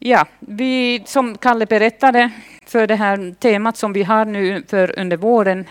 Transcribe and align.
Ja, 0.00 0.26
vi, 0.40 1.02
som 1.06 1.38
Kalle 1.38 1.66
berättade 1.66 2.30
för 2.66 2.86
det 2.86 2.94
här 2.94 3.34
temat 3.40 3.76
som 3.76 3.92
vi 3.92 4.02
har 4.02 4.24
nu 4.24 4.62
för 4.68 4.98
under 4.98 5.16
våren 5.16 5.64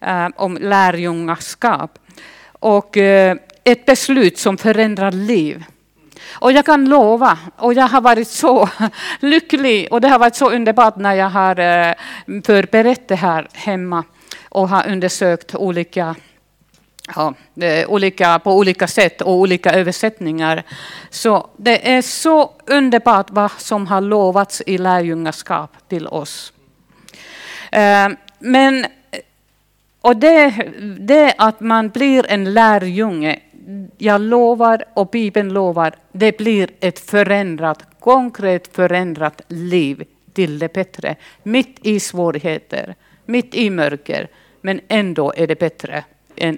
eh, 0.00 0.28
om 0.36 0.58
lärjungaskap. 0.60 1.98
Och 2.52 2.96
eh, 2.96 3.36
ett 3.64 3.86
beslut 3.86 4.38
som 4.38 4.58
förändrar 4.58 5.12
liv. 5.12 5.64
Och 6.30 6.52
jag 6.52 6.66
kan 6.66 6.84
lova, 6.84 7.38
och 7.56 7.74
jag 7.74 7.88
har 7.88 8.00
varit 8.00 8.28
så 8.28 8.68
lycklig 9.20 9.88
och 9.90 10.00
det 10.00 10.08
har 10.08 10.18
varit 10.18 10.36
så 10.36 10.50
underbart 10.50 10.96
när 10.96 11.14
jag 11.14 11.30
har 11.30 11.58
eh, 11.60 11.94
förberett 12.44 13.08
det 13.08 13.16
här 13.16 13.48
hemma 13.52 14.04
och 14.48 14.68
har 14.68 14.88
undersökt 14.88 15.54
olika 15.54 16.14
ja, 17.08 17.34
eh, 17.60 17.90
olika, 17.90 18.38
på 18.38 18.56
olika 18.56 18.86
sätt 18.86 19.20
och 19.22 19.32
olika 19.32 19.72
översättningar. 19.72 20.62
Så 21.10 21.50
det 21.56 21.92
är 21.92 22.02
så 22.02 22.50
underbart 22.66 23.30
vad 23.30 23.50
som 23.50 23.86
har 23.86 24.00
lovats 24.00 24.62
i 24.66 24.78
lärjungaskap 24.78 25.70
till 25.88 26.06
oss. 26.06 26.52
Eh, 27.72 28.08
men 28.38 28.86
och 30.00 30.16
det, 30.16 30.70
det 31.00 31.34
att 31.38 31.60
man 31.60 31.88
blir 31.88 32.26
en 32.28 32.54
lärjunge, 32.54 33.38
jag 33.98 34.20
lovar 34.20 34.84
och 34.94 35.06
Bibeln 35.06 35.52
lovar, 35.52 35.94
det 36.12 36.36
blir 36.38 36.70
ett 36.80 36.98
förändrat, 36.98 37.78
konkret 38.00 38.76
förändrat 38.76 39.42
liv 39.48 40.04
till 40.32 40.58
det 40.58 40.72
bättre. 40.72 41.16
Mitt 41.42 41.78
i 41.82 42.00
svårigheter, 42.00 42.94
mitt 43.24 43.54
i 43.54 43.70
mörker, 43.70 44.28
men 44.60 44.80
ändå 44.88 45.32
är 45.36 45.46
det 45.46 45.58
bättre 45.58 46.04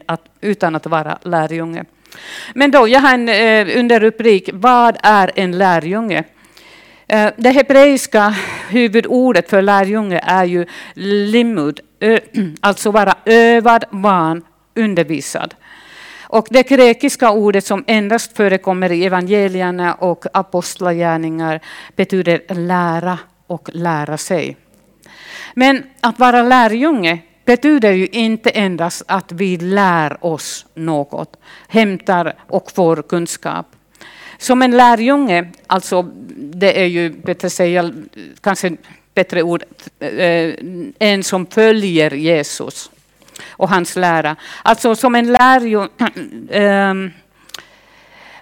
att, 0.07 0.21
utan 0.41 0.75
att 0.75 0.87
vara 0.87 1.19
lärjunge. 1.23 1.85
Men 2.55 2.71
då, 2.71 2.89
jag 2.89 3.01
har 3.01 3.15
en 3.15 3.29
eh, 3.29 3.79
underrubrik, 3.79 4.51
vad 4.53 4.97
är 5.03 5.31
en 5.35 5.59
lärjunge? 5.59 6.25
Eh, 7.07 7.31
det 7.37 7.51
hebreiska 7.51 8.35
huvudordet 8.69 9.51
för 9.51 9.63
lärjunge 9.63 10.21
är 10.23 10.45
ju 10.45 10.67
limud, 10.95 11.81
alltså 12.61 12.91
vara 12.91 13.15
övad, 13.25 13.85
van, 13.91 14.43
undervisad. 14.75 15.55
Och 16.23 16.47
det 16.51 16.69
grekiska 16.69 17.31
ordet 17.31 17.65
som 17.65 17.85
endast 17.87 18.37
förekommer 18.37 18.93
i 18.93 19.05
evangelierna 19.05 19.95
och 19.95 20.25
apostlagärningar 20.33 21.61
betyder 21.97 22.55
lära 22.55 23.19
och 23.47 23.71
lära 23.73 24.17
sig. 24.17 24.57
Men 25.55 25.83
att 26.01 26.19
vara 26.19 26.43
lärjunge 26.43 27.19
betyder 27.45 27.93
ju 27.93 28.07
inte 28.07 28.51
endast 28.51 29.03
att 29.07 29.33
vi 29.33 29.57
lär 29.57 30.25
oss 30.25 30.67
något, 30.75 31.37
hämtar 31.69 32.35
och 32.49 32.73
får 32.73 33.03
kunskap. 33.03 33.67
Som 34.39 34.63
en 34.63 34.71
lärjunge, 34.71 35.51
alltså 35.67 36.03
det 36.37 36.81
är 36.81 36.87
ju 36.87 37.11
bättre 37.11 37.51
säga, 37.51 37.93
kanske 38.41 38.77
bättre 39.15 39.43
ord, 39.43 39.65
eh, 39.99 40.55
en 40.99 41.25
som 41.25 41.47
följer 41.47 42.11
Jesus 42.11 42.91
och 43.51 43.69
hans 43.69 43.97
lära. 43.97 44.37
Alltså 44.63 44.97
som 44.97 45.15
en 45.15 45.33
lärjunge, 45.33 45.89
eh, 46.51 46.95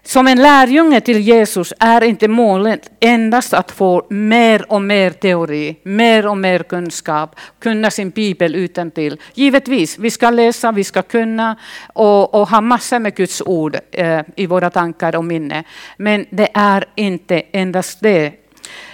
som 0.04 0.28
en 0.28 0.42
lärjunge 0.42 1.00
till 1.00 1.20
Jesus 1.20 1.72
är 1.78 2.04
inte 2.04 2.28
målet 2.28 2.90
endast 3.00 3.54
att 3.54 3.70
få 3.70 4.06
mer 4.10 4.72
och 4.72 4.82
mer 4.82 5.10
teori, 5.10 5.76
mer 5.82 6.26
och 6.26 6.38
mer 6.38 6.58
kunskap, 6.62 7.40
kunna 7.58 7.90
sin 7.90 8.10
bibel 8.10 8.54
utan 8.54 8.90
till. 8.90 9.20
Givetvis, 9.34 9.98
vi 9.98 10.10
ska 10.10 10.30
läsa, 10.30 10.72
vi 10.72 10.84
ska 10.84 11.02
kunna 11.02 11.56
och, 11.94 12.34
och 12.34 12.48
ha 12.48 12.60
massor 12.60 12.98
med 12.98 13.14
Guds 13.14 13.42
ord 13.42 13.76
eh, 13.90 14.20
i 14.36 14.46
våra 14.46 14.70
tankar 14.70 15.16
och 15.16 15.24
minne. 15.24 15.64
Men 15.96 16.26
det 16.30 16.48
är 16.54 16.84
inte 16.94 17.42
endast 17.52 18.00
det 18.00 18.32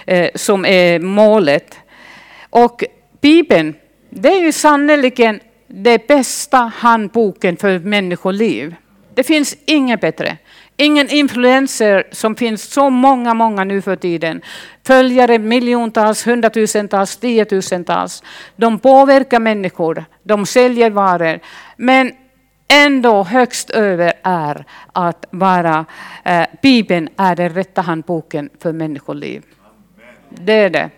eh, 0.05 0.29
som 0.35 0.65
är 0.65 0.99
målet. 0.99 1.75
Och 2.49 2.83
Bibeln, 3.21 3.75
det 4.09 4.29
är 4.29 4.41
ju 4.41 4.51
sannerligen 4.51 5.39
den 5.67 5.99
bästa 6.07 6.57
handboken 6.57 7.57
för 7.57 7.79
människoliv. 7.79 8.75
Det 9.13 9.23
finns 9.23 9.57
inget 9.65 10.01
bättre. 10.01 10.37
Ingen 10.81 11.09
influencer 11.09 12.03
som 12.11 12.35
finns 12.35 12.63
så 12.63 12.89
många, 12.89 13.33
många 13.33 13.63
nu 13.63 13.81
för 13.81 13.95
tiden. 13.95 14.41
Följare 14.87 15.39
miljontals, 15.39 16.27
hundratusentals, 16.27 17.17
tiotusentals. 17.17 18.23
De 18.55 18.79
påverkar 18.79 19.39
människor, 19.39 20.05
de 20.23 20.45
säljer 20.45 20.89
varor. 20.89 21.39
Men 21.77 22.11
ändå 22.67 23.23
högst 23.23 23.69
över 23.69 24.13
är 24.23 24.65
att 24.93 25.25
vara, 25.31 25.85
eh, 26.25 26.45
Bibeln 26.61 27.09
är 27.17 27.35
den 27.35 27.49
rätta 27.49 27.81
handboken 27.81 28.49
för 28.61 28.73
människoliv. 28.73 29.43
Det 30.29 30.53
är 30.53 30.69
det. 30.69 30.89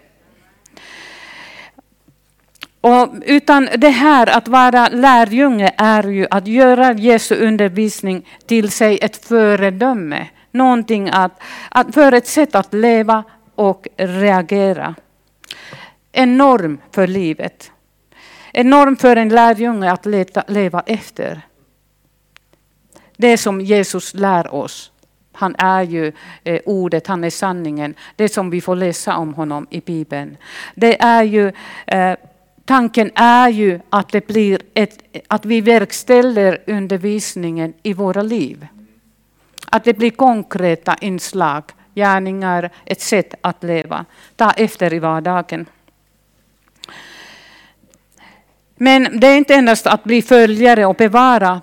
Och 2.81 3.09
utan 3.25 3.69
det 3.77 3.89
här 3.89 4.37
att 4.37 4.47
vara 4.47 4.87
lärjunge 4.87 5.73
är 5.77 6.03
ju 6.03 6.27
att 6.31 6.47
göra 6.47 6.93
Jesu 6.93 7.35
undervisning 7.35 8.27
till 8.45 8.71
sig 8.71 8.99
ett 9.01 9.25
föredöme. 9.25 10.27
Någonting 10.51 11.09
att, 11.09 11.41
att, 11.69 11.93
för 11.93 12.11
ett 12.11 12.27
sätt 12.27 12.55
att 12.55 12.73
leva 12.73 13.23
och 13.55 13.87
reagera. 13.97 14.95
En 16.11 16.37
norm 16.37 16.77
för 16.91 17.07
livet. 17.07 17.71
En 18.53 18.69
norm 18.69 18.95
för 18.95 19.15
en 19.15 19.29
lärjunge 19.29 19.91
att 19.91 20.05
leta, 20.05 20.43
leva 20.47 20.83
efter. 20.85 21.41
Det 23.17 23.37
som 23.37 23.61
Jesus 23.61 24.13
lär 24.13 24.53
oss. 24.53 24.91
Han 25.33 25.55
är 25.57 25.83
ju 25.83 26.11
eh, 26.43 26.61
ordet, 26.65 27.07
han 27.07 27.23
är 27.23 27.29
sanningen. 27.29 27.95
Det 28.15 28.29
som 28.29 28.49
vi 28.49 28.61
får 28.61 28.75
läsa 28.75 29.15
om 29.15 29.33
honom 29.33 29.67
i 29.69 29.81
Bibeln. 29.81 30.37
Det 30.75 31.01
är 31.01 31.23
ju 31.23 31.51
eh, 31.87 32.15
Tanken 32.71 33.11
är 33.15 33.49
ju 33.49 33.79
att, 33.89 34.09
det 34.09 34.27
blir 34.27 34.61
ett, 34.73 34.97
att 35.27 35.45
vi 35.45 35.61
verkställer 35.61 36.61
undervisningen 36.67 37.73
i 37.83 37.93
våra 37.93 38.21
liv. 38.21 38.67
Att 39.65 39.83
det 39.83 39.93
blir 39.93 40.11
konkreta 40.11 40.95
inslag, 41.01 41.63
gärningar, 41.95 42.69
ett 42.85 43.01
sätt 43.01 43.33
att 43.41 43.63
leva. 43.63 44.05
Ta 44.35 44.51
efter 44.51 44.93
i 44.93 44.99
vardagen. 44.99 45.65
Men 48.75 49.19
det 49.19 49.27
är 49.27 49.37
inte 49.37 49.55
endast 49.55 49.87
att 49.87 50.03
bli 50.03 50.21
följare 50.21 50.85
och 50.85 50.95
bevara 50.95 51.61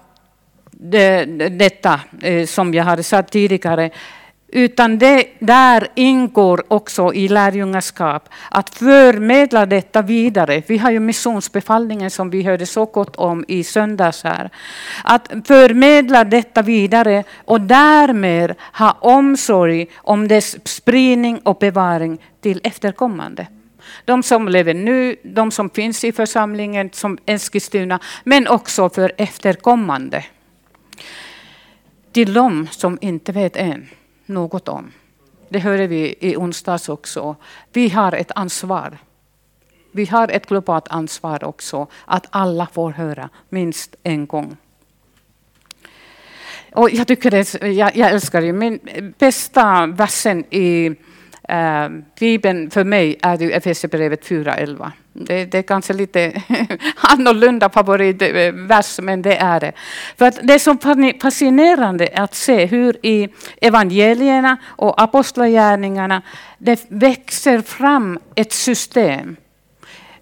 det, 0.71 1.25
detta, 1.49 2.01
eh, 2.23 2.47
som 2.47 2.75
jag 2.75 2.85
hade 2.85 3.03
sagt 3.03 3.33
tidigare, 3.33 3.91
utan 4.49 4.99
det, 4.99 5.27
där 5.39 5.89
ingår 5.95 6.65
också 6.69 7.15
i 7.15 7.29
lärjungaskap 7.29 8.29
att 8.51 8.75
förmedla 8.75 9.67
detta 9.67 10.03
vidare. 10.03 10.63
Vi 10.67 10.79
har 10.79 10.91
ju 10.91 11.01
missionsbefallningen 11.01 12.11
som 12.11 12.31
vi 12.31 12.43
hörde 12.43 12.67
så 12.67 12.85
gott 12.85 13.17
om 13.17 13.45
i 13.49 13.65
söndags 13.65 14.25
här. 14.25 14.51
Att 15.05 15.29
förmedla 15.45 16.25
detta 16.25 16.63
vidare 16.63 17.25
och 17.45 17.61
därmed 17.61 18.55
ha 18.73 18.93
omsorg 19.01 19.87
om 19.97 20.29
dess 20.29 20.69
spridning 20.69 21.39
och 21.39 21.59
bevaring 21.59 22.19
till 22.41 22.61
efterkommande. 22.65 23.47
De 24.05 24.23
som 24.23 24.49
lever 24.49 24.75
nu, 24.75 25.17
de 25.23 25.51
som 25.51 25.71
finns 25.71 26.05
i 26.05 26.13
församlingen 26.13 26.91
som 26.93 27.19
Eskilstuna, 27.27 28.01
men 28.25 28.49
också 28.49 28.91
för 28.91 29.13
efterkommande. 29.17 30.25
Till 32.13 32.33
de 32.33 32.69
som 32.71 32.99
inte 33.01 33.33
vet 33.33 33.57
än 33.57 33.89
något 34.29 34.69
om. 34.69 34.93
Det 35.49 35.59
hörde 35.59 35.87
vi 35.87 36.15
i 36.21 36.37
onsdags 36.37 36.89
också. 36.89 37.37
Vi 37.73 37.89
har 37.89 38.13
ett 38.13 38.31
ansvar. 38.35 38.99
Vi 39.93 40.05
har 40.05 40.29
ett 40.29 40.47
globalt 40.47 40.89
ansvar 40.89 41.45
också 41.45 41.87
att 42.05 42.27
alla 42.31 42.67
får 42.73 42.91
höra 42.91 43.29
minst 43.49 43.95
en 44.03 44.27
gång. 44.27 44.57
Och 46.73 46.91
jag, 46.91 47.07
tycker 47.07 47.31
det, 47.31 47.55
jag, 47.67 47.97
jag 47.97 48.11
älskar 48.11 48.41
det. 48.41 48.53
Min 48.53 48.81
bästa 49.19 49.87
versen 49.87 50.45
i 50.51 50.97
äh, 51.43 51.89
Bibeln 52.19 52.71
för 52.71 52.85
mig 52.85 53.17
är 53.23 53.51
Efesierbrevet 53.51 54.25
4.11. 54.25 54.91
Det, 55.21 55.45
det 55.45 55.59
är 55.59 55.63
kanske 55.63 55.93
lite 55.93 56.43
annorlunda 56.97 57.69
favoritvers, 57.69 59.01
men 59.03 59.23
det 59.23 59.37
är 59.37 59.61
det. 59.61 59.73
För 60.17 60.27
att 60.27 60.39
det 60.43 60.55
är 60.55 60.59
så 60.59 60.77
fascinerande 61.23 62.09
att 62.15 62.35
se 62.35 62.67
hur 62.67 63.07
i 63.07 63.29
evangelierna 63.61 64.57
och 64.65 65.03
apostlagärningarna 65.03 66.23
det 66.59 66.87
växer 66.89 67.61
fram 67.61 68.19
ett 68.35 68.53
system, 68.53 69.37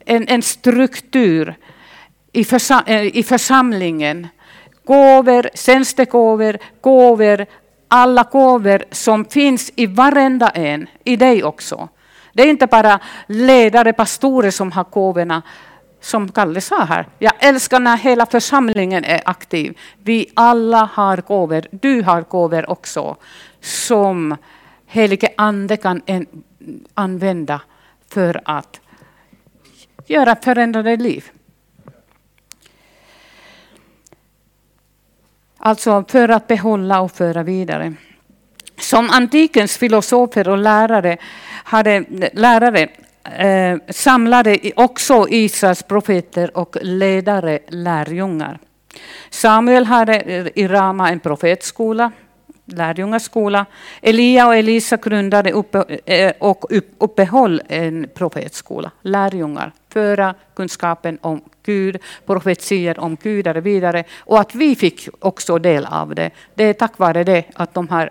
en, 0.05 0.29
en 0.29 0.43
struktur 0.43 1.55
i, 2.33 2.45
försam, 2.45 2.83
eh, 2.87 3.17
i 3.17 3.23
församlingen. 3.23 4.29
Gåvor, 4.85 5.49
tjänstegåvor, 5.55 6.59
gåvor, 6.81 7.47
alla 7.89 8.23
gåvor 8.23 8.85
som 8.91 9.25
finns 9.25 9.73
i 9.77 9.87
varenda 9.87 10.49
en, 10.49 10.87
i 11.05 11.17
dig 11.17 11.45
också. 11.45 11.89
Det 12.37 12.43
är 12.43 12.51
inte 12.51 12.67
bara 12.67 13.01
ledare, 13.27 13.93
pastorer 13.93 14.51
som 14.51 14.73
har 14.73 14.85
gåvorna, 14.85 15.43
som 16.01 16.33
Kalle 16.33 16.61
sa 16.61 16.85
här. 16.85 17.07
Jag 17.19 17.33
älskar 17.39 17.81
när 17.81 17.97
hela 17.97 18.27
församlingen 18.27 19.05
är 19.05 19.23
aktiv. 19.25 19.79
Vi 20.03 20.31
alla 20.35 20.91
har 20.93 21.17
gåvor. 21.17 21.63
Du 21.71 22.03
har 22.03 22.23
gåvor 22.23 22.71
också. 22.71 23.17
Som 23.61 24.37
helige 24.87 25.29
ande 25.37 25.77
kan 25.77 26.03
använda 26.95 27.61
för 28.09 28.41
att 28.45 28.81
göra 30.07 30.37
förändrade 30.37 30.97
liv. 30.97 31.25
Alltså 35.59 36.05
för 36.09 36.29
att 36.29 36.47
behålla 36.47 37.01
och 37.01 37.13
föra 37.13 37.43
vidare. 37.43 37.95
Som 38.79 39.11
antikens 39.11 39.77
filosofer 39.77 40.49
och 40.49 40.59
lärare, 40.59 41.19
hade, 41.67 42.05
lärare 42.33 42.89
eh, 43.39 43.79
samlade 43.89 44.59
också 44.77 45.27
Israels 45.31 45.83
profeter 45.83 46.57
och 46.57 46.77
ledare 46.83 47.59
lärjungar. 47.69 48.59
Samuel 49.31 49.85
hade 49.85 50.51
i 50.55 50.69
Rama 50.69 51.11
en 51.11 51.21
profetskola, 51.21 52.13
lärjungaskola. 52.65 53.67
Elia 54.03 54.47
och 54.47 54.57
Elisa 54.57 54.97
grundade 54.97 55.53
uppe, 55.53 56.01
eh, 56.07 56.33
och 56.39 56.65
uppehöll 56.99 57.63
en 57.69 58.09
profetskola, 58.15 58.91
lärjungar, 59.03 59.73
föra 59.93 60.35
kunskapen 60.57 61.19
om 61.21 61.41
Gud, 61.63 61.99
profetier 62.27 62.99
om 62.99 63.17
Gud 63.23 63.49
och 63.49 63.67
vidare. 63.67 64.05
Och 64.19 64.41
att 64.41 64.55
vi 64.55 64.77
fick 64.77 65.09
också 65.19 65.59
del 65.59 65.87
av 65.87 66.15
det. 66.15 66.31
Det 66.55 66.65
är 66.65 66.73
tack 66.73 66.99
vare 66.99 67.25
det 67.25 67.45
att 67.55 67.75
de 67.75 67.89
här 67.89 68.11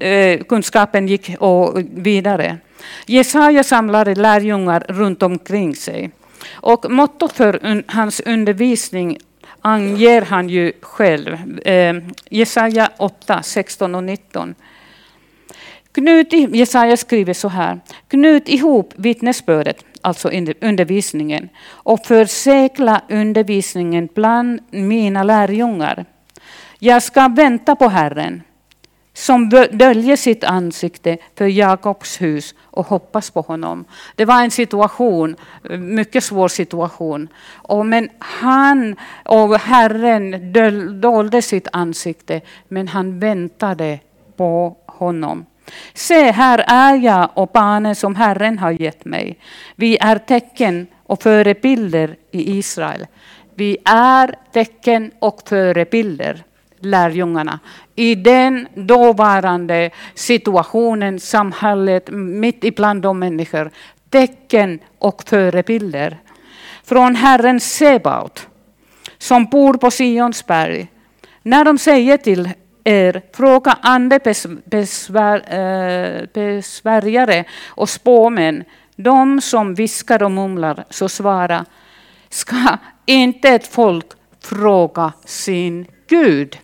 eh, 0.00 0.44
kunskapen 0.44 1.08
gick 1.08 1.36
och 1.40 1.78
vidare. 1.94 2.58
Jesaja 3.06 3.64
samlade 3.64 4.14
lärjungar 4.14 4.84
runt 4.88 5.22
omkring 5.22 5.76
sig. 5.76 6.10
Och 6.52 6.90
mottot 6.90 7.32
för 7.32 7.82
hans 7.86 8.20
undervisning 8.20 9.18
anger 9.60 10.22
han 10.22 10.48
ju 10.48 10.72
själv. 10.80 11.58
Eh, 11.66 11.94
Jesaja 12.30 12.90
8, 12.98 13.42
16 13.42 13.94
och 13.94 14.04
19. 14.04 14.54
Knut, 15.92 16.32
Jesaja 16.32 16.96
skriver 16.96 17.34
så 17.34 17.48
här. 17.48 17.80
Knut 18.08 18.48
ihop 18.48 18.92
vittnesbördet, 18.96 19.84
alltså 20.00 20.30
undervisningen, 20.60 21.48
och 21.68 22.06
försäkla 22.06 23.00
undervisningen 23.08 24.08
bland 24.14 24.60
mina 24.70 25.22
lärjungar. 25.22 26.04
Jag 26.78 27.02
ska 27.02 27.28
vänta 27.28 27.76
på 27.76 27.88
Herren 27.88 28.42
som 29.16 29.48
döljer 29.72 30.16
sitt 30.16 30.44
ansikte 30.44 31.18
för 31.34 31.46
Jakobs 31.46 32.20
hus 32.20 32.54
och 32.60 32.86
hoppas 32.86 33.30
på 33.30 33.40
honom. 33.40 33.84
Det 34.14 34.24
var 34.24 34.42
en 34.42 34.50
situation, 34.50 35.36
mycket 35.70 36.24
svår 36.24 36.48
situation. 36.48 37.28
Och 37.54 37.86
men 37.86 38.08
han 38.18 38.96
och 39.24 39.58
Herren 39.58 40.52
dolde 41.00 41.42
sitt 41.42 41.68
ansikte, 41.72 42.40
men 42.68 42.88
han 42.88 43.18
väntade 43.18 43.98
på 44.36 44.76
honom. 44.86 45.46
Se, 45.94 46.30
här 46.30 46.64
är 46.66 46.94
jag 46.94 47.30
och 47.34 47.50
barnen 47.54 47.94
som 47.94 48.16
Herren 48.16 48.58
har 48.58 48.70
gett 48.70 49.04
mig. 49.04 49.38
Vi 49.76 49.98
är 50.00 50.18
tecken 50.18 50.86
och 51.02 51.22
förebilder 51.22 52.16
i 52.30 52.58
Israel. 52.58 53.06
Vi 53.54 53.76
är 53.84 54.34
tecken 54.52 55.10
och 55.18 55.48
förebilder 55.48 56.44
lärjungarna. 56.80 57.58
I 57.94 58.14
den 58.14 58.68
dåvarande 58.74 59.90
situationen, 60.14 61.20
samhället, 61.20 62.10
mitt 62.12 62.64
ibland 62.64 63.02
de 63.02 63.18
människor. 63.18 63.70
Tecken 64.10 64.78
och 64.98 65.22
förebilder. 65.26 66.18
Från 66.84 67.16
Herren 67.16 67.60
Sebaot, 67.60 68.48
som 69.18 69.44
bor 69.44 69.74
på 69.74 69.90
Sionsberg. 69.90 70.88
När 71.42 71.64
de 71.64 71.78
säger 71.78 72.16
till 72.16 72.50
er, 72.84 73.22
fråga 73.32 73.78
ande 73.82 74.20
besvär, 74.64 75.38
eh, 75.54 76.26
besvärjare 76.34 77.44
och 77.66 77.88
spåmän, 77.88 78.64
de 78.96 79.40
som 79.40 79.74
viskar 79.74 80.22
och 80.22 80.30
mumlar, 80.30 80.84
så 80.90 81.08
svara, 81.08 81.64
ska 82.28 82.78
inte 83.06 83.48
ett 83.48 83.66
folk 83.66 84.06
fråga 84.40 85.12
sin 85.24 85.86
Gud? 86.08 86.58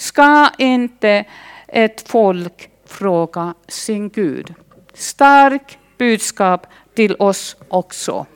Ska 0.00 0.50
inte 0.58 1.24
ett 1.66 2.08
folk 2.08 2.70
fråga 2.84 3.54
sin 3.68 4.08
Gud? 4.08 4.54
Stark 4.94 5.78
budskap 5.98 6.66
till 6.94 7.16
oss 7.18 7.56
också 7.68 8.26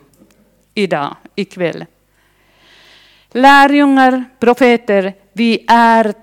idag, 0.74 1.16
ikväll. 1.34 1.86
Lärjungar, 3.30 4.24
profeter, 4.38 5.14
vi 5.32 5.64
är 5.68 6.14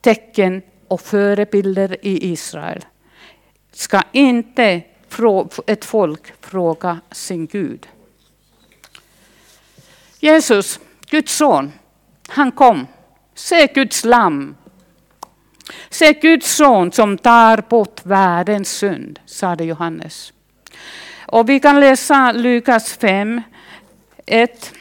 tecken 0.00 0.62
och 0.88 1.00
förebilder 1.00 1.96
i 2.02 2.32
Israel. 2.32 2.84
Ska 3.72 4.02
inte 4.12 4.82
ett 5.66 5.84
folk 5.84 6.32
fråga 6.40 7.00
sin 7.10 7.46
Gud? 7.46 7.88
Jesus, 10.18 10.80
Guds 11.10 11.36
son, 11.36 11.72
han 12.28 12.52
kom. 12.52 12.86
Se 13.34 13.66
Guds 13.66 14.04
lamm 14.04 14.54
Se 15.90 16.12
Guds 16.12 16.56
son 16.56 16.92
som 16.92 17.18
tar 17.18 17.62
bort 17.68 18.00
världens 18.06 18.70
synd, 18.70 19.18
sade 19.26 19.64
Johannes. 19.64 20.32
Och 21.26 21.48
vi 21.48 21.60
kan 21.60 21.80
läsa 21.80 22.32
Lukas 22.32 22.92
5, 22.92 23.42
1 24.26 24.72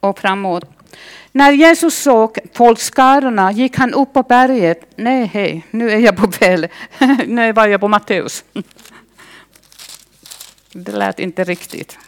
och 0.00 0.18
framåt. 0.18 0.64
När 1.32 1.52
Jesus 1.52 1.98
såg 1.98 2.38
folkskarorna 2.54 3.52
gick 3.52 3.76
han 3.76 3.94
upp 3.94 4.12
på 4.12 4.22
berget. 4.22 4.80
Nej, 4.96 5.26
hej, 5.26 5.66
nu 5.70 5.90
är 5.90 5.98
jag 5.98 6.16
på 6.16 6.32
fel. 6.32 6.68
nu 7.26 7.52
var 7.52 7.66
jag 7.66 7.80
på 7.80 7.88
Matteus. 7.88 8.44
Det 10.72 10.92
lät 10.92 11.18
inte 11.18 11.44
riktigt. 11.44 11.98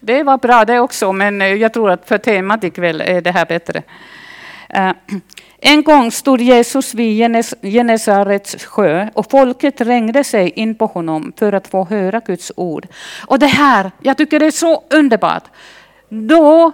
Det 0.00 0.22
var 0.22 0.38
bra 0.38 0.64
det 0.64 0.80
också, 0.80 1.12
men 1.12 1.40
jag 1.58 1.72
tror 1.72 1.90
att 1.90 2.08
för 2.08 2.18
temat 2.18 2.64
ikväll 2.64 3.00
är 3.00 3.20
det 3.20 3.32
här 3.32 3.46
bättre. 3.46 3.82
Eh, 4.68 4.92
en 5.58 5.82
gång 5.82 6.10
stod 6.12 6.40
Jesus 6.40 6.94
vid 6.94 7.18
Genesarets 7.62 8.64
sjö 8.64 9.08
och 9.14 9.30
folket 9.30 9.76
trängde 9.76 10.24
sig 10.24 10.50
in 10.50 10.74
på 10.74 10.86
honom 10.86 11.32
för 11.36 11.52
att 11.52 11.68
få 11.68 11.84
höra 11.84 12.20
Guds 12.20 12.52
ord. 12.56 12.86
Och 13.26 13.38
det 13.38 13.46
här, 13.46 13.90
jag 14.00 14.16
tycker 14.16 14.40
det 14.40 14.46
är 14.46 14.50
så 14.50 14.82
underbart. 14.90 15.44
Då 16.08 16.72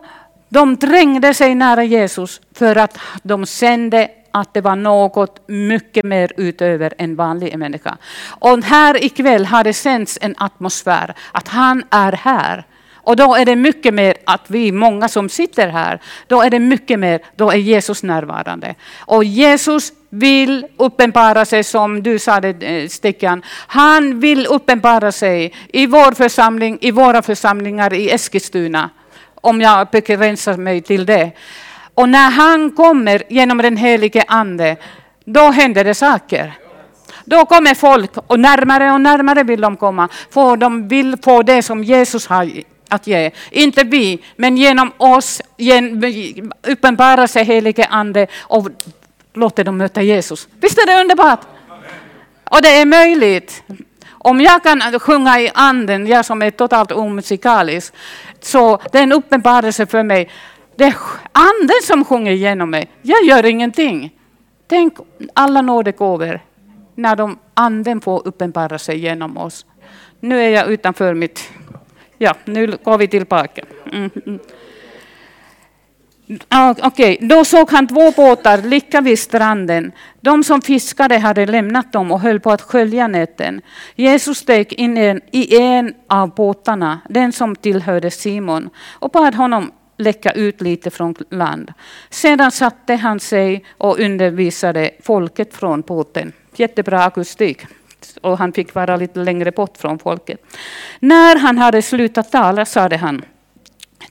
de 0.49 0.77
trängde 0.77 1.35
sig 1.35 1.55
nära 1.55 1.85
Jesus 1.85 2.41
för 2.55 2.77
att 2.77 2.99
de 3.23 3.47
kände 3.47 4.09
att 4.31 4.55
det 4.55 4.61
var 4.61 4.77
något 4.77 5.49
mycket 5.49 6.05
mer 6.05 6.33
utöver 6.37 6.95
en 6.99 7.17
vanlig 7.17 7.59
människa. 7.59 7.97
Och 8.27 8.65
här 8.65 9.05
ikväll 9.05 9.47
har 9.47 9.65
det 9.65 9.73
sänts 9.75 10.19
en 10.21 10.35
atmosfär 10.39 11.15
att 11.33 11.49
han 11.49 11.85
är 11.91 12.13
här. 12.13 12.65
Och 13.05 13.17
då 13.17 13.35
är 13.35 13.45
det 13.45 13.57
mycket 13.57 13.95
mer 13.95 14.15
att 14.25 14.41
vi, 14.47 14.73
många 14.73 15.09
som 15.09 15.29
sitter 15.29 15.69
här, 15.69 16.01
då 16.27 16.43
är 16.43 16.51
det 16.51 16.59
mycket 16.59 16.99
mer, 16.99 17.21
då 17.37 17.51
är 17.51 17.57
Jesus 17.57 18.03
närvarande. 18.03 18.75
Och 18.99 19.25
Jesus 19.25 19.93
vill 20.11 20.67
uppenbara 20.77 21.45
sig 21.45 21.65
som 21.65 22.03
du 22.03 22.19
sa 22.19 22.41
det 22.41 22.63
eh, 22.63 22.89
Stickan. 22.89 23.43
Han 23.67 24.21
vill 24.21 24.47
uppenbara 24.47 25.13
sig 25.13 25.55
i 25.73 25.87
vår 25.87 26.13
församling, 26.13 26.79
i 26.81 26.91
våra 26.91 27.23
församlingar 27.23 27.93
i 27.95 28.11
Eskilstuna. 28.11 28.91
Om 29.35 29.61
jag 29.61 29.89
begränsar 29.89 30.57
mig 30.57 30.81
till 30.81 31.07
det. 31.07 31.31
Och 31.95 32.09
när 32.09 32.31
han 32.31 32.71
kommer 32.71 33.23
genom 33.29 33.59
den 33.59 33.77
helige 33.77 34.25
ande, 34.29 34.77
då 35.25 35.51
händer 35.51 35.85
det 35.85 35.95
saker. 35.95 36.53
Då 37.25 37.45
kommer 37.45 37.75
folk 37.75 38.11
och 38.27 38.41
närmare 38.41 38.93
och 38.93 39.01
närmare 39.01 39.43
vill 39.43 39.61
de 39.61 39.77
komma. 39.77 40.09
För 40.31 40.57
de 40.57 40.89
vill 40.89 41.17
få 41.25 41.43
det 41.43 41.63
som 41.63 41.85
Jesus 41.85 42.27
har 42.27 42.45
att 42.93 43.07
ge. 43.07 43.31
Inte 43.51 43.85
vi, 43.85 44.23
men 44.37 44.57
genom 44.57 44.93
oss 44.97 45.43
uppenbarar 46.63 47.27
sig 47.27 47.45
helige 47.45 47.85
ande 47.85 48.27
och 48.41 48.69
låter 49.35 49.65
dem 49.65 49.77
möta 49.77 50.03
Jesus. 50.03 50.49
Visst 50.61 50.79
är 50.79 50.87
det 50.87 51.01
underbart? 51.01 51.41
Och 52.51 52.63
det 52.63 52.69
är 52.69 52.87
möjligt. 52.87 53.63
Om 54.11 54.41
jag 54.41 54.63
kan 54.63 55.01
sjunga 55.01 55.41
i 55.41 55.51
anden, 55.55 56.07
jag 56.07 56.25
som 56.25 56.43
är 56.43 56.51
totalt 56.51 56.93
omusikalisk, 56.93 57.95
så 58.41 58.81
det 58.93 58.99
är 58.99 59.03
en 59.03 59.13
uppenbarelse 59.13 59.87
för 59.87 60.03
mig. 60.03 60.31
Det 60.77 60.85
är 60.85 60.95
anden 61.33 61.81
som 61.83 62.05
sjunger 62.05 62.33
genom 62.33 62.71
mig. 62.71 62.91
Jag 63.03 63.25
gör 63.25 63.45
ingenting. 63.45 64.11
Tänk 64.69 64.95
alla 65.35 65.63
nådegåvor 65.63 66.41
när 66.95 67.17
de 67.17 67.39
anden 67.55 68.01
får 68.01 68.29
uppenbara 68.29 68.79
sig 68.79 68.99
genom 68.99 69.37
oss. 69.37 69.67
Nu 70.21 70.41
är 70.41 70.49
jag 70.49 70.71
utanför 70.71 71.15
mitt 71.15 71.51
Ja, 72.23 72.35
nu 72.45 72.77
går 72.83 72.99
vi 72.99 73.09
tillbaka. 73.09 73.65
Mm. 73.93 74.11
mm. 74.27 74.39
Ah, 76.49 76.71
okej, 76.71 76.87
okay. 76.87 77.29
då 77.29 77.45
såg 77.45 77.71
han 77.71 77.87
två 77.87 78.11
båtar 78.11 78.59
ligga 78.59 79.01
vid 79.01 79.19
stranden. 79.19 79.93
De 80.21 80.45
som 80.45 80.63
fiskade 80.63 81.19
hade 81.19 81.47
lämnat 81.47 81.93
dem 81.93 82.13
och 82.13 82.21
höll 82.21 82.41
på 82.41 82.51
att 82.51 82.63
skölja 82.63 83.09
näten. 83.09 83.61
Jesus 83.95 84.39
steg 84.39 84.73
in 84.73 85.21
i 85.33 85.57
en 85.57 85.95
av 86.09 86.35
båtarna, 86.35 87.01
den 87.09 87.33
som 87.33 87.57
tillhörde 87.57 88.11
Simon, 88.11 88.71
och 88.99 89.11
bad 89.11 89.35
honom 89.35 89.73
läcka 89.99 90.31
ut 90.31 90.61
lite 90.61 90.91
från 90.91 91.15
land. 91.31 91.73
Sedan 92.11 92.51
satte 92.51 92.95
han 92.95 93.21
sig 93.21 93.65
och 93.79 93.99
undervisade 94.01 94.91
folket 95.03 95.55
från 95.55 95.81
båten. 95.81 96.33
Jättebra 96.57 97.05
akustik 97.05 97.67
och 98.23 98.39
han 98.39 98.53
fick 98.53 98.75
vara 98.75 98.97
lite 98.97 99.19
längre 99.19 99.51
bort 99.51 99.77
från 99.77 99.99
folket. 99.99 100.41
När 101.01 101.39
han 101.39 101.59
hade 101.59 101.83
slutat 101.83 102.33
tala 102.33 102.65
sade 102.65 102.97
han 102.97 103.25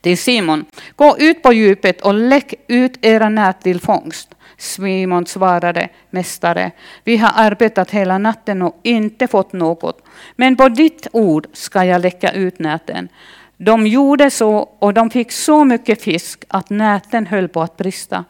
till 0.01 0.17
Simon, 0.17 0.65
gå 0.95 1.17
ut 1.19 1.43
på 1.43 1.53
djupet 1.53 2.01
och 2.01 2.13
lägg 2.13 2.53
ut 2.67 3.05
era 3.05 3.29
nät 3.29 3.62
till 3.62 3.81
fångst. 3.81 4.36
Simon 4.57 5.25
svarade, 5.25 5.89
Mästare, 6.10 6.71
vi 7.03 7.17
har 7.17 7.31
arbetat 7.36 7.91
hela 7.91 8.17
natten 8.17 8.62
och 8.62 8.79
inte 8.83 9.27
fått 9.27 9.53
något, 9.53 10.05
men 10.36 10.55
på 10.55 10.69
ditt 10.69 11.07
ord 11.12 11.48
ska 11.53 11.83
jag 11.83 12.01
lägga 12.01 12.31
ut 12.31 12.60
näten. 12.60 13.10
De 13.57 13.88
gjorde 13.88 14.29
så 14.29 14.69
och 14.79 14.93
de 14.93 15.10
fick 15.10 15.31
så 15.31 15.63
mycket 15.63 16.01
fisk 16.01 16.43
att 16.48 16.69
näten 16.69 17.27
höll 17.27 17.48
på 17.48 17.62
att 17.62 17.77
brista. 17.77 18.25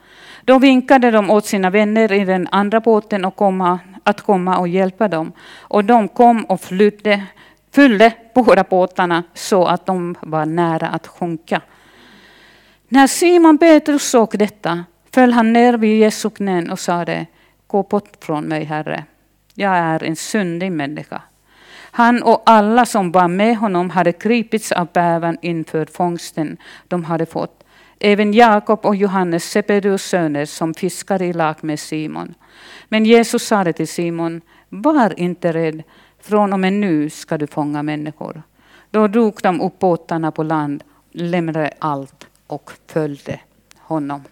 Då 0.46 0.60
vinkade 0.60 1.12
de 1.12 1.30
åt 1.30 1.46
sina 1.46 1.70
vänner 1.70 2.12
i 2.12 2.26
den 2.26 2.48
andra 2.52 2.80
båten 2.80 3.26
och 3.26 3.36
komma, 3.36 3.80
att 4.04 4.22
komma 4.22 4.58
och 4.58 4.68
hjälpa 4.68 5.08
dem. 5.08 5.32
Och 5.60 5.86
de 5.86 6.08
kom 6.08 6.46
och 6.46 6.62
flydde, 6.62 7.26
fyllde 7.72 8.14
båda 8.36 8.64
båtarna 8.64 9.24
så 9.34 9.66
att 9.66 9.86
de 9.86 10.16
var 10.22 10.46
nära 10.46 10.88
att 10.88 11.08
sjunka. 11.08 11.62
När 12.88 13.08
Simon 13.08 13.58
Petrus 13.58 14.10
såg 14.10 14.30
detta 14.38 14.84
föll 15.14 15.34
han 15.34 15.54
ner 15.54 15.74
vid 15.74 16.00
Jesu 16.00 16.30
knän 16.30 16.72
och 16.72 16.80
sade, 16.80 17.26
gå 17.68 17.84
bort 17.84 18.18
från 18.24 18.44
mig, 18.44 18.64
Herre. 18.64 19.04
Jag 19.54 19.78
är 19.78 20.04
en 20.04 20.16
syndig 20.16 20.72
människa. 20.72 21.22
Han 21.92 22.24
och 22.24 22.44
alla 22.46 22.86
som 22.86 23.12
var 23.12 23.28
med 23.28 23.58
honom 23.58 23.90
hade 23.90 24.12
gripits 24.12 24.72
av 24.72 24.88
bävan 24.94 25.38
inför 25.42 25.86
fångsten 25.86 26.58
de 26.88 27.04
hade 27.04 27.26
fått. 27.26 27.64
Även 28.00 28.34
Jakob 28.34 28.86
och 28.86 28.96
Johannes, 28.96 29.52
Sebedeus 29.52 30.04
söner, 30.04 30.46
som 30.46 30.74
fiskade 30.74 31.26
i 31.26 31.34
lag 31.34 31.56
med 31.62 31.80
Simon. 31.80 32.34
Men 32.90 33.06
Jesus 33.06 33.44
sade 33.44 33.74
till 33.74 33.88
Simon, 33.88 34.42
var 34.70 35.20
inte 35.20 35.54
rädd, 35.54 35.84
från 36.20 36.54
och 36.54 36.60
med 36.60 36.74
nu 36.74 37.10
ska 37.10 37.38
du 37.38 37.48
fånga 37.48 37.84
människor. 37.84 38.44
Då 38.92 39.08
drog 39.08 39.40
de 39.44 39.62
upp 39.62 39.80
båtarna 39.80 40.32
på 40.32 40.44
land, 40.44 40.84
lämnade 41.12 41.74
allt 41.80 42.28
och 42.48 42.72
följde 42.88 43.40
honom. 43.78 44.24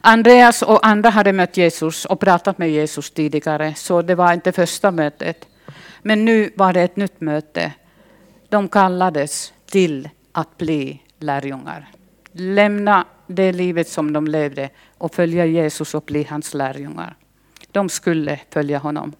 Andreas 0.00 0.62
och 0.62 0.86
andra 0.86 1.10
hade 1.10 1.32
mött 1.32 1.56
Jesus 1.56 2.04
och 2.04 2.20
pratat 2.20 2.58
med 2.58 2.70
Jesus 2.70 3.10
tidigare, 3.10 3.74
så 3.74 4.02
det 4.02 4.14
var 4.14 4.32
inte 4.32 4.52
första 4.52 4.90
mötet. 4.90 5.48
Men 6.02 6.24
nu 6.24 6.50
var 6.56 6.72
det 6.72 6.82
ett 6.82 6.96
nytt 6.96 7.20
möte. 7.20 7.72
De 8.48 8.68
kallades 8.68 9.52
till 9.66 10.08
att 10.32 10.58
bli 10.58 11.02
lärjungar. 11.18 11.88
Lämna 12.32 13.04
det 13.32 13.52
livet 13.52 13.88
som 13.88 14.12
de 14.12 14.26
levde 14.26 14.70
och 14.98 15.14
följa 15.14 15.46
Jesus 15.46 15.94
och 15.94 16.02
bli 16.02 16.24
hans 16.24 16.54
lärjungar. 16.54 17.16
De 17.72 17.88
skulle 17.88 18.40
följa 18.50 18.78
honom. 18.78 19.12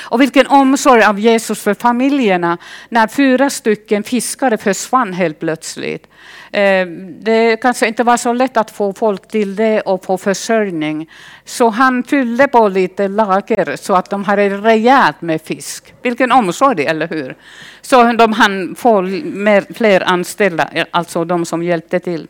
Och 0.00 0.20
vilken 0.20 0.46
omsorg 0.46 1.02
av 1.02 1.20
Jesus 1.20 1.62
för 1.62 1.74
familjerna 1.74 2.58
när 2.88 3.06
fyra 3.06 3.50
stycken 3.50 4.02
fiskare 4.02 4.58
försvann 4.58 5.12
helt 5.12 5.38
plötsligt. 5.38 6.06
Eh, 6.52 6.86
det 7.20 7.56
kanske 7.56 7.88
inte 7.88 8.04
var 8.04 8.16
så 8.16 8.32
lätt 8.32 8.56
att 8.56 8.70
få 8.70 8.92
folk 8.92 9.28
till 9.28 9.56
det 9.56 9.80
och 9.80 10.04
få 10.04 10.18
försörjning. 10.18 11.10
Så 11.44 11.68
han 11.68 12.04
fyllde 12.04 12.48
på 12.48 12.68
lite 12.68 13.08
lager 13.08 13.76
så 13.76 13.94
att 13.94 14.10
de 14.10 14.24
hade 14.24 14.48
rejält 14.48 15.20
med 15.20 15.42
fisk. 15.42 15.94
Vilken 16.02 16.32
omsorg, 16.32 16.86
eller 16.86 17.08
hur? 17.08 17.36
Så 17.80 18.12
de 18.12 18.32
hann 18.32 18.74
få 18.74 19.02
mer, 19.02 19.74
fler 19.74 20.08
anställda, 20.08 20.68
alltså 20.90 21.24
de 21.24 21.46
som 21.46 21.62
hjälpte 21.62 22.00
till. 22.00 22.26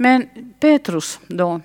Men 0.00 0.28
Petrus 0.60 1.20
då, 1.26 1.60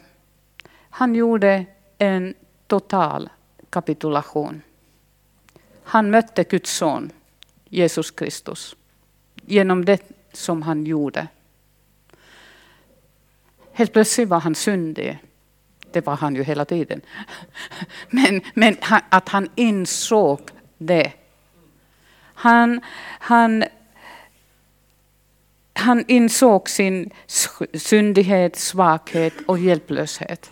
han 0.89 1.15
gjorde 1.15 1.65
en 1.97 2.33
total 2.67 3.29
kapitulation. 3.69 4.61
Han 5.83 6.09
mötte 6.09 6.43
Guds 6.43 6.71
son, 6.71 7.11
Jesus 7.69 8.11
Kristus, 8.11 8.75
genom 9.35 9.85
det 9.85 10.01
som 10.31 10.61
han 10.61 10.85
gjorde. 10.85 11.27
Helt 13.71 13.93
plötsligt 13.93 14.29
var 14.29 14.39
han 14.39 14.55
syndig. 14.55 15.19
Det 15.91 16.05
var 16.05 16.15
han 16.15 16.35
ju 16.35 16.43
hela 16.43 16.65
tiden. 16.65 17.01
Men, 18.09 18.41
men 18.53 18.77
att 19.09 19.29
han 19.29 19.49
insåg 19.55 20.39
det. 20.77 21.11
Han, 22.33 22.81
han, 23.19 23.63
han 25.73 26.05
insåg 26.07 26.69
sin 26.69 27.09
syndighet, 27.73 28.55
svaghet 28.55 29.33
och 29.47 29.59
hjälplöshet. 29.59 30.51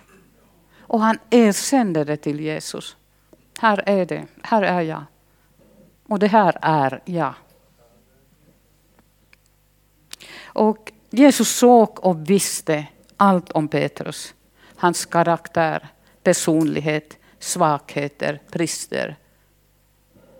Och 0.80 1.02
han 1.02 1.20
erkände 1.30 2.04
det 2.04 2.18
till 2.18 2.40
Jesus. 2.40 2.96
Här 3.60 3.84
är 3.86 4.06
det, 4.06 4.26
här 4.42 4.62
är 4.62 4.82
jag. 4.82 5.04
Och 6.08 6.20
det 6.20 6.28
här 6.28 6.58
är 6.62 7.02
jag. 7.06 7.34
Och 10.44 10.92
Jesus 11.10 11.50
såg 11.50 12.06
och 12.06 12.30
visste 12.30 12.88
allt 13.18 13.52
om 13.52 13.68
Petrus. 13.68 14.34
Hans 14.76 15.06
karaktär, 15.06 15.88
personlighet, 16.24 17.18
svagheter, 17.40 18.40
brister. 18.52 19.16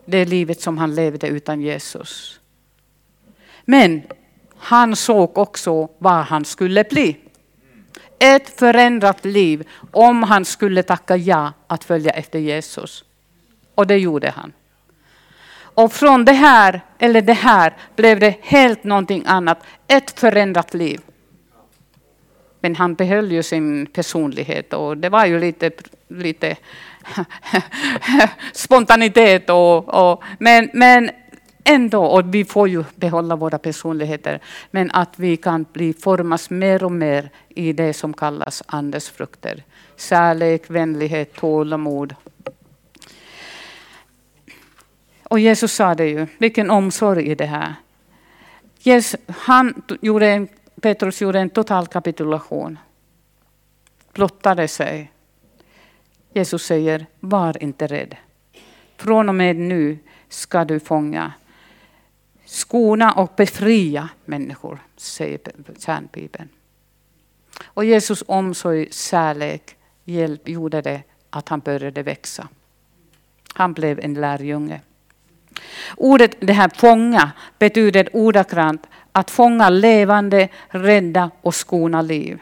Det 0.06 0.26
livet 0.26 0.62
som 0.62 0.78
han 0.78 0.96
levde 0.96 1.28
utan 1.28 1.62
Jesus. 1.62 2.40
Men 3.66 4.02
han 4.64 4.96
såg 4.96 5.38
också 5.38 5.90
vad 5.98 6.26
han 6.26 6.46
skulle 6.46 6.84
bli. 6.84 7.18
Ett 8.20 8.60
förändrat 8.60 9.26
liv 9.26 9.68
om 9.92 10.24
han 10.24 10.46
skulle 10.46 10.84
tacka 10.84 11.16
ja 11.16 11.54
att 11.68 11.84
följa 11.84 12.12
efter 12.12 12.40
Jesus. 12.40 13.04
Och 13.76 13.88
det 13.88 13.98
gjorde 13.98 14.30
han. 14.30 14.54
Och 15.54 15.94
från 15.94 16.26
det 16.26 16.34
här, 16.34 16.82
eller 17.00 17.22
det 17.22 17.34
här, 17.34 17.74
blev 17.96 18.20
det 18.20 18.36
helt 18.42 18.84
någonting 18.84 19.24
annat. 19.26 19.64
Ett 19.88 20.20
förändrat 20.20 20.74
liv. 20.74 21.02
Men 22.60 22.76
han 22.76 22.96
behöll 22.96 23.32
ju 23.32 23.44
sin 23.44 23.86
personlighet 23.86 24.74
och 24.74 24.98
det 24.98 25.10
var 25.10 25.26
ju 25.26 25.40
lite, 25.40 25.72
lite 26.08 26.56
spontanitet. 28.54 29.50
Och, 29.50 30.12
och, 30.12 30.24
men, 30.40 30.70
men 30.74 31.10
ändå, 31.76 32.06
och 32.06 32.36
vi 32.36 32.46
får 32.46 32.70
ju 32.70 32.84
behålla 32.96 33.36
våra 33.36 33.58
personligheter, 33.58 34.40
men 34.72 34.92
att 34.92 35.20
vi 35.20 35.38
kan 35.38 35.66
bli 35.74 35.94
formas 35.94 36.50
mer 36.50 36.84
och 36.84 36.92
mer 36.92 37.30
i 37.50 37.74
det 37.74 37.94
som 37.94 38.14
kallas 38.14 38.64
Andens 38.66 39.10
frukter. 39.10 39.64
Kärlek, 39.98 40.64
vänlighet, 40.68 41.34
tålamod, 41.34 42.16
och 45.32 45.40
Jesus 45.40 45.74
sa 45.74 45.96
det 45.96 46.06
ju, 46.06 46.28
vilken 46.38 46.70
omsorg 46.70 47.28
i 47.32 47.36
det 47.36 47.46
här. 47.46 47.76
Jesus, 48.80 49.20
han 49.28 49.82
gjorde 50.02 50.28
en, 50.28 50.48
Petrus 50.82 51.22
gjorde 51.22 51.40
en 51.40 51.50
total 51.50 51.88
kapitulation. 51.88 52.80
Blottade 54.14 54.68
sig. 54.68 55.12
Jesus 56.34 56.66
säger, 56.66 57.06
var 57.20 57.64
inte 57.64 57.88
rädd. 57.88 58.16
Från 58.98 59.30
och 59.30 59.36
med 59.36 59.56
nu 59.56 59.98
ska 60.30 60.66
du 60.66 60.80
fånga, 60.80 61.34
skona 62.52 63.12
och 63.12 63.34
befria 63.38 64.10
människor, 64.26 64.80
säger 64.98 65.40
kärnbibeln. 65.80 66.50
Och 67.64 67.86
Jesus 67.86 68.24
omsorg, 68.28 68.88
kärlek, 68.92 69.76
hjälp 70.04 70.50
gjorde 70.50 70.82
det 70.82 71.02
att 71.30 71.50
han 71.50 71.60
började 71.60 72.04
växa. 72.04 72.48
Han 73.54 73.74
blev 73.74 74.00
en 74.00 74.14
lärjunge. 74.14 74.82
Ordet 75.98 76.36
det 76.40 76.54
här 76.54 76.72
fånga 76.76 77.32
betyder 77.60 78.10
ordagrant 78.14 78.88
att 79.12 79.32
fånga 79.32 79.70
levande, 79.70 80.50
rädda 80.68 81.32
och 81.42 81.56
skona 81.56 82.02
liv. 82.02 82.40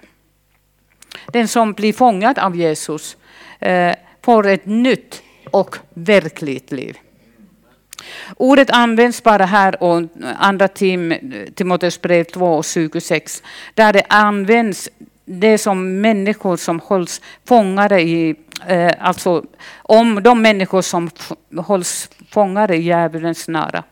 Den 1.28 1.48
som 1.48 1.74
blir 1.74 1.94
fångad 1.94 2.40
av 2.40 2.56
Jesus 2.56 3.18
eh, 3.60 3.96
får 4.22 4.48
ett 4.48 4.66
nytt 4.66 5.24
och 5.52 5.78
verkligt 5.94 6.72
liv. 6.72 6.98
Ordet 8.38 8.70
används 8.70 9.24
bara 9.24 9.46
här 9.46 9.84
och 9.84 10.02
andra 10.38 10.68
tim, 10.68 11.14
Timoteus 11.56 12.02
brev 12.02 12.24
2 12.24 12.54
och 12.54 12.66
26, 12.66 13.44
där 13.74 13.94
det 13.94 14.04
används 14.10 14.90
det 15.26 15.58
som 15.58 16.02
människor 16.02 16.58
som 16.58 16.80
hålls 16.80 17.22
fångade 17.46 18.02
i, 18.02 18.36
eh, 18.68 18.92
alltså 19.00 19.44
om 19.78 20.24
de 20.24 20.42
människor 20.42 20.82
som 20.82 21.10
hålls 21.58 22.10
fångade 22.32 22.76
i 22.76 22.82
djävulens 22.82 23.48
nära. 23.48 23.84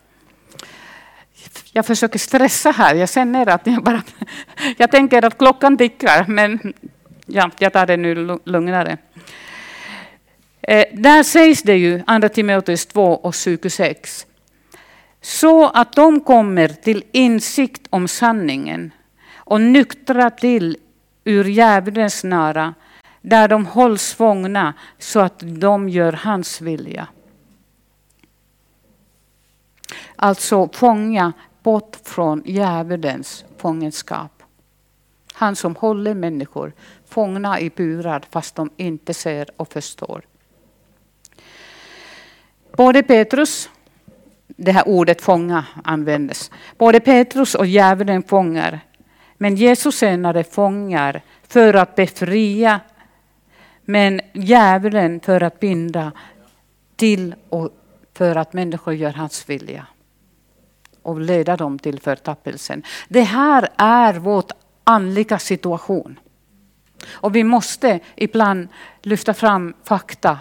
Jag 1.72 1.86
försöker 1.86 2.18
stressa 2.18 2.70
här, 2.70 2.94
jag 2.94 3.10
känner 3.10 3.48
att 3.48 3.66
jag 3.66 3.82
bara... 3.82 4.02
Jag 4.76 4.90
tänker 4.90 5.24
att 5.24 5.38
klockan 5.38 5.76
tickar, 5.76 6.24
men 6.28 6.72
ja, 7.26 7.50
jag 7.58 7.72
tar 7.72 7.86
det 7.86 7.96
nu 7.96 8.38
lugnare. 8.44 8.98
Eh, 10.68 10.84
där 10.92 11.22
sägs 11.22 11.62
det 11.62 11.76
ju, 11.76 12.02
Andra 12.06 12.28
Timoteus 12.28 12.86
2 12.86 13.14
och 13.14 13.34
26, 13.34 14.26
så 15.20 15.68
att 15.68 15.92
de 15.92 16.20
kommer 16.20 16.68
till 16.68 17.04
insikt 17.12 17.86
om 17.90 18.08
sanningen 18.08 18.90
och 19.34 19.60
nyktra 19.60 20.30
till 20.30 20.76
ur 21.24 21.44
djävulens 21.44 22.24
nära. 22.24 22.74
där 23.20 23.48
de 23.48 23.66
hålls 23.66 24.14
fångna 24.14 24.74
så 24.98 25.20
att 25.20 25.42
de 25.44 25.88
gör 25.88 26.12
hans 26.12 26.60
vilja. 26.60 27.06
alltså 30.16 30.68
fånga 30.72 31.32
bort 31.62 31.96
från 32.02 32.42
djävulens 32.46 33.44
fångenskap. 33.56 34.42
Han 35.32 35.56
som 35.56 35.76
håller 35.76 36.14
människor 36.14 36.72
fångna 37.06 37.60
i 37.60 37.70
burar 37.70 38.22
fast 38.30 38.54
de 38.54 38.70
inte 38.76 39.14
ser 39.14 39.48
och 39.56 39.72
förstår. 39.72 40.24
Både 42.78 43.02
Petrus, 43.02 43.70
det 44.46 44.72
här 44.72 44.88
ordet 44.88 45.20
fånga 45.22 45.64
användes, 45.84 46.50
både 46.76 47.00
Petrus 47.00 47.54
och 47.54 47.66
djävulen 47.66 48.22
fångar. 48.22 48.80
Men 49.36 49.56
Jesus 49.56 49.96
senare 49.96 50.44
fångar 50.44 51.22
för 51.48 51.74
att 51.74 51.94
befria, 51.94 52.80
men 53.84 54.20
djävulen 54.32 55.20
för 55.20 55.42
att 55.42 55.60
binda 55.60 56.12
till 56.96 57.34
och 57.48 57.70
för 58.14 58.36
att 58.36 58.52
människor 58.52 58.94
gör 58.94 59.12
hans 59.12 59.48
vilja 59.48 59.86
och 61.02 61.20
leda 61.20 61.56
dem 61.56 61.78
till 61.78 62.00
förtappelsen. 62.00 62.82
Det 63.08 63.22
här 63.22 63.68
är 63.76 64.14
vår 64.14 64.44
andliga 64.84 65.38
situation. 65.38 66.20
Och 67.10 67.36
vi 67.36 67.44
måste 67.44 68.00
ibland 68.16 68.68
lyfta 69.02 69.34
fram 69.34 69.74
fakta. 69.84 70.38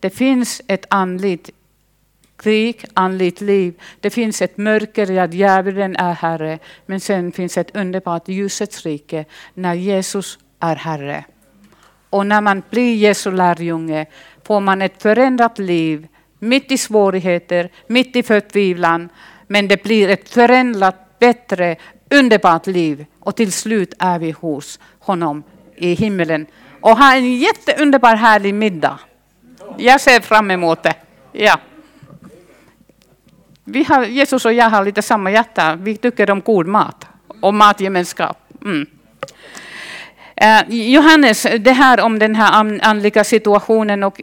Det 0.00 0.10
finns 0.10 0.62
ett 0.66 0.86
andligt 0.90 1.50
krig, 2.38 2.84
andligt 2.94 3.40
liv. 3.40 3.74
Det 4.00 4.10
finns 4.10 4.42
ett 4.42 4.56
mörker 4.56 5.18
att 5.18 5.34
djävulen 5.34 5.96
är 5.96 6.12
herre. 6.12 6.58
Men 6.86 7.00
sen 7.00 7.32
finns 7.32 7.58
ett 7.58 7.76
underbart 7.76 8.28
ljusets 8.28 8.86
rike 8.86 9.24
när 9.54 9.74
Jesus 9.74 10.38
är 10.60 10.76
herre. 10.76 11.24
Och 12.10 12.26
när 12.26 12.40
man 12.40 12.62
blir 12.70 12.94
Jesu 12.94 13.30
lärjunge 13.30 14.06
får 14.44 14.60
man 14.60 14.82
ett 14.82 15.02
förändrat 15.02 15.58
liv 15.58 16.08
mitt 16.38 16.72
i 16.72 16.78
svårigheter, 16.78 17.70
mitt 17.86 18.16
i 18.16 18.22
förtvivlan. 18.22 19.08
Men 19.46 19.68
det 19.68 19.82
blir 19.82 20.08
ett 20.08 20.28
förändrat, 20.28 21.18
bättre, 21.18 21.76
underbart 22.10 22.66
liv. 22.66 23.06
Och 23.20 23.36
till 23.36 23.52
slut 23.52 23.94
är 23.98 24.18
vi 24.18 24.30
hos 24.30 24.80
honom 24.98 25.42
i 25.76 25.94
himmelen. 25.94 26.46
Och 26.80 26.98
ha 26.98 27.14
en 27.14 27.36
jätteunderbar 27.36 28.14
härlig 28.16 28.54
middag. 28.54 28.98
Jag 29.76 30.00
ser 30.00 30.20
fram 30.20 30.50
emot 30.50 30.82
det. 30.82 30.94
Ja. 31.32 31.60
Vi 33.70 33.84
har, 33.84 34.04
Jesus 34.04 34.44
och 34.44 34.52
jag 34.52 34.70
har 34.70 34.84
lite 34.84 35.02
samma 35.02 35.30
hjärta. 35.30 35.76
Vi 35.76 35.96
tycker 35.96 36.30
om 36.30 36.40
god 36.40 36.66
mat 36.66 37.06
och 37.40 37.54
matgemenskap. 37.54 38.36
Mm. 38.64 38.86
Eh, 40.36 40.62
Johannes, 40.68 41.46
det 41.60 41.72
här 41.72 42.00
om 42.00 42.18
den 42.18 42.34
här 42.34 42.80
andliga 42.82 43.24
situationen 43.24 44.02
och, 44.02 44.20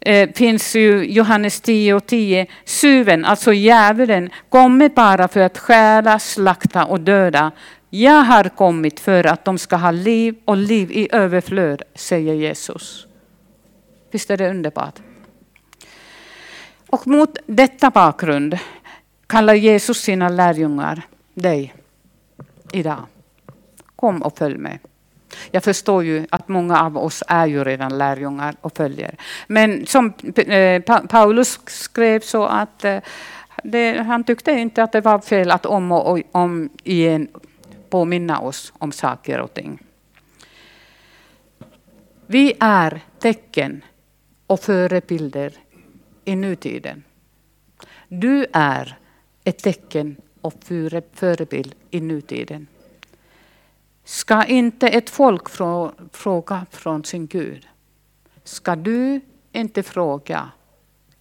eh, 0.00 0.30
finns 0.34 0.76
ju 0.76 1.04
Johannes 1.04 1.60
10 1.60 1.94
och 1.94 2.06
10. 2.06 2.46
Suven, 2.64 3.24
alltså 3.24 3.52
djävulen, 3.52 4.30
kommer 4.48 4.88
bara 4.88 5.28
för 5.28 5.40
att 5.40 5.58
stjäla, 5.58 6.18
slakta 6.18 6.84
och 6.84 7.00
döda. 7.00 7.50
Jag 7.90 8.22
har 8.22 8.44
kommit 8.44 9.00
för 9.00 9.26
att 9.26 9.44
de 9.44 9.58
ska 9.58 9.76
ha 9.76 9.90
liv 9.90 10.34
och 10.44 10.56
liv 10.56 10.92
i 10.92 11.08
överflöd, 11.12 11.82
säger 11.94 12.34
Jesus. 12.34 13.06
Visst 14.10 14.30
är 14.30 14.36
det 14.36 14.50
underbart? 14.50 14.94
Och 16.90 17.06
mot 17.06 17.38
detta 17.46 17.90
bakgrund 17.90 18.58
kallar 19.26 19.54
Jesus 19.54 19.98
sina 20.00 20.28
lärjungar, 20.28 21.02
dig, 21.34 21.74
idag. 22.72 23.06
Kom 23.96 24.22
och 24.22 24.38
följ 24.38 24.58
med. 24.58 24.78
Jag 25.50 25.64
förstår 25.64 26.04
ju 26.04 26.26
att 26.30 26.48
många 26.48 26.80
av 26.80 26.98
oss 26.98 27.22
är 27.28 27.46
ju 27.46 27.64
redan 27.64 27.98
lärjungar 27.98 28.56
och 28.60 28.76
följer. 28.76 29.16
Men 29.46 29.86
som 29.86 30.12
eh, 30.36 30.82
Paulus 31.08 31.60
skrev 31.66 32.20
så 32.20 32.44
att 32.44 32.84
eh, 32.84 32.98
det, 33.62 34.02
han 34.02 34.24
tyckte 34.24 34.52
inte 34.52 34.82
att 34.82 34.92
det 34.92 35.00
var 35.00 35.18
fel 35.18 35.50
att 35.50 35.66
om 35.66 35.92
och 35.92 36.20
om 36.32 36.70
igen 36.84 37.28
påminna 37.90 38.40
oss 38.40 38.72
om 38.78 38.92
saker 38.92 39.40
och 39.40 39.54
ting. 39.54 39.78
Vi 42.26 42.52
är 42.60 43.00
tecken 43.18 43.84
och 44.46 44.60
förebilder 44.60 45.52
i 46.24 46.36
nutiden. 46.36 47.04
Du 48.08 48.46
är 48.52 48.98
ett 49.46 49.58
tecken 49.58 50.16
och 50.40 50.54
förebild 51.12 51.74
i 51.90 52.00
nutiden. 52.00 52.66
Ska 54.04 54.44
inte 54.44 54.88
ett 54.88 55.10
folk 55.10 55.48
fråga 56.12 56.66
från 56.70 57.04
sin 57.04 57.26
Gud? 57.26 57.68
Ska 58.44 58.76
du 58.76 59.20
inte 59.52 59.82
fråga 59.82 60.50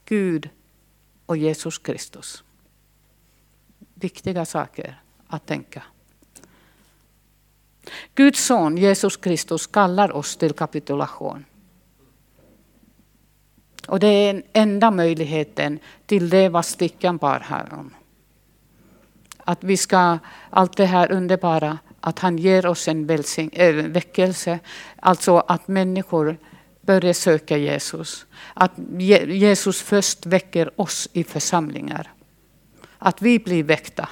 Gud 0.06 0.50
och 1.26 1.38
Jesus 1.38 1.78
Kristus? 1.78 2.44
Viktiga 3.94 4.46
saker 4.46 5.02
att 5.28 5.46
tänka. 5.46 5.84
Guds 8.16 8.46
son 8.46 8.78
Jesus 8.78 9.18
Kristus 9.18 9.68
kallar 9.68 10.12
oss 10.12 10.38
till 10.38 10.54
kapitulation. 10.54 11.46
Och 13.88 14.00
det 14.00 14.08
är 14.08 14.34
den 14.34 14.44
enda 14.54 14.92
möjligheten 14.92 15.80
till 16.06 16.30
det 16.30 16.50
vad 16.50 16.66
stickan 16.66 17.18
bar 17.18 17.40
här 17.40 17.74
om. 17.74 17.94
Att 19.46 19.64
vi 19.64 19.78
ska, 19.78 20.18
allt 20.50 20.78
det 20.78 20.86
här 20.86 21.12
underbara, 21.12 21.78
att 22.00 22.20
han 22.20 22.38
ger 22.38 22.66
oss 22.66 22.88
en 22.88 23.08
välsing, 23.08 23.50
äh, 23.54 23.68
eh, 23.68 23.76
väckelse. 23.76 24.60
Alltså 25.00 25.38
att 25.38 25.68
människor 25.68 26.38
börjar 26.82 27.14
söka 27.14 27.58
Jesus. 27.58 28.26
Att 28.54 28.72
Jesus 29.28 29.82
först 29.82 30.26
väcker 30.26 30.82
oss 30.82 31.08
i 31.14 31.24
församlingar. 31.24 32.12
Att 32.98 33.22
vi 33.22 33.40
blir 33.40 33.64
väckta. 33.64 34.10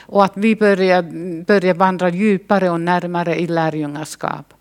Och 0.00 0.24
att 0.24 0.36
vi 0.36 0.56
börjar, 0.56 1.02
börjar 1.44 1.74
vandra 1.74 2.08
djupare 2.08 2.70
och 2.70 2.80
närmare 2.80 3.40
i 3.40 3.46
lärjungaskap. 3.46 4.54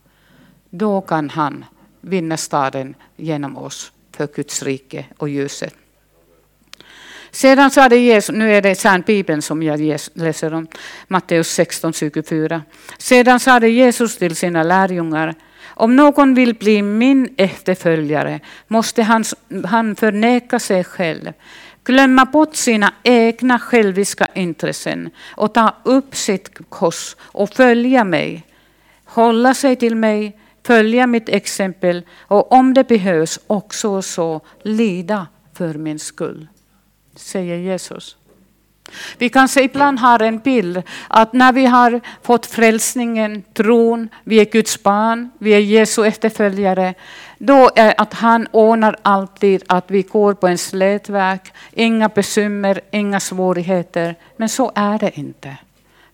Då 0.70 1.02
kan 1.02 1.30
han 1.30 1.66
vinna 2.02 2.38
staden 2.38 2.96
genom 3.16 3.58
oss 3.58 3.92
för 4.12 4.28
Guds 4.28 4.64
rike 4.64 5.06
och 5.18 5.30
ljuset. 5.30 5.74
Sedan 7.32 7.72
sa 7.72 7.90
det 7.90 7.98
Jesus, 7.98 8.36
nu 8.36 8.54
är 8.54 8.62
det 8.62 8.76
sann 8.76 9.02
Bibeln 9.02 9.42
som 9.42 9.64
jag 9.64 10.00
läser 10.14 10.54
om, 10.54 10.68
Matteus 11.08 11.48
16, 11.48 11.94
24. 11.94 12.62
Sedan 12.98 13.40
sade 13.40 13.70
Jesus 13.70 14.18
till 14.18 14.36
sina 14.36 14.64
lärjungar, 14.64 15.36
om 15.80 15.96
någon 15.96 16.34
vill 16.34 16.54
bli 16.54 16.82
min 16.82 17.34
efterföljare 17.38 18.40
måste 18.68 19.04
han, 19.04 19.24
han 19.66 19.96
förneka 19.96 20.60
sig 20.60 20.84
själv, 20.84 21.34
glömma 21.84 22.26
bort 22.26 22.56
sina 22.56 22.94
egna 23.04 23.60
själviska 23.60 24.28
intressen 24.34 25.10
och 25.36 25.54
ta 25.54 25.76
upp 25.84 26.16
sitt 26.16 26.70
kors 26.70 27.16
och 27.20 27.50
följa 27.50 28.04
mig. 28.04 28.44
Hålla 29.06 29.54
sig 29.54 29.76
till 29.76 29.96
mig, 29.96 30.40
följa 30.66 31.08
mitt 31.08 31.30
exempel 31.30 32.02
och 32.20 32.52
om 32.52 32.74
det 32.74 32.88
behövs 32.88 33.40
också 33.48 34.02
så 34.02 34.42
lida 34.64 35.28
för 35.54 35.74
min 35.74 36.00
skull 36.00 36.48
säger 37.18 37.58
Jesus. 37.58 38.18
Vi 39.18 39.30
kanske 39.30 39.64
ibland 39.64 40.00
har 40.00 40.20
en 40.20 40.40
bild 40.40 40.84
att 41.08 41.34
när 41.34 41.54
vi 41.54 41.66
har 41.66 42.02
fått 42.22 42.46
frälsningen, 42.46 43.44
tron, 43.54 44.10
vi 44.24 44.40
är 44.40 44.46
Guds 44.46 44.84
barn, 44.84 45.30
vi 45.38 45.54
är 45.54 45.60
Jesu 45.60 46.06
efterföljare, 46.06 46.94
då 47.38 47.70
är 47.76 47.94
att 47.98 48.14
han 48.14 48.48
ordnar 48.52 48.98
alltid 49.02 49.64
att 49.68 49.86
vi 49.88 50.02
går 50.02 50.34
på 50.34 50.48
en 50.48 50.58
slätväg, 50.58 51.40
inga 51.72 52.10
bekymmer, 52.10 52.82
inga 52.92 53.20
svårigheter. 53.20 54.16
Men 54.38 54.50
så 54.50 54.72
är 54.76 55.00
det 55.00 55.18
inte. 55.18 55.58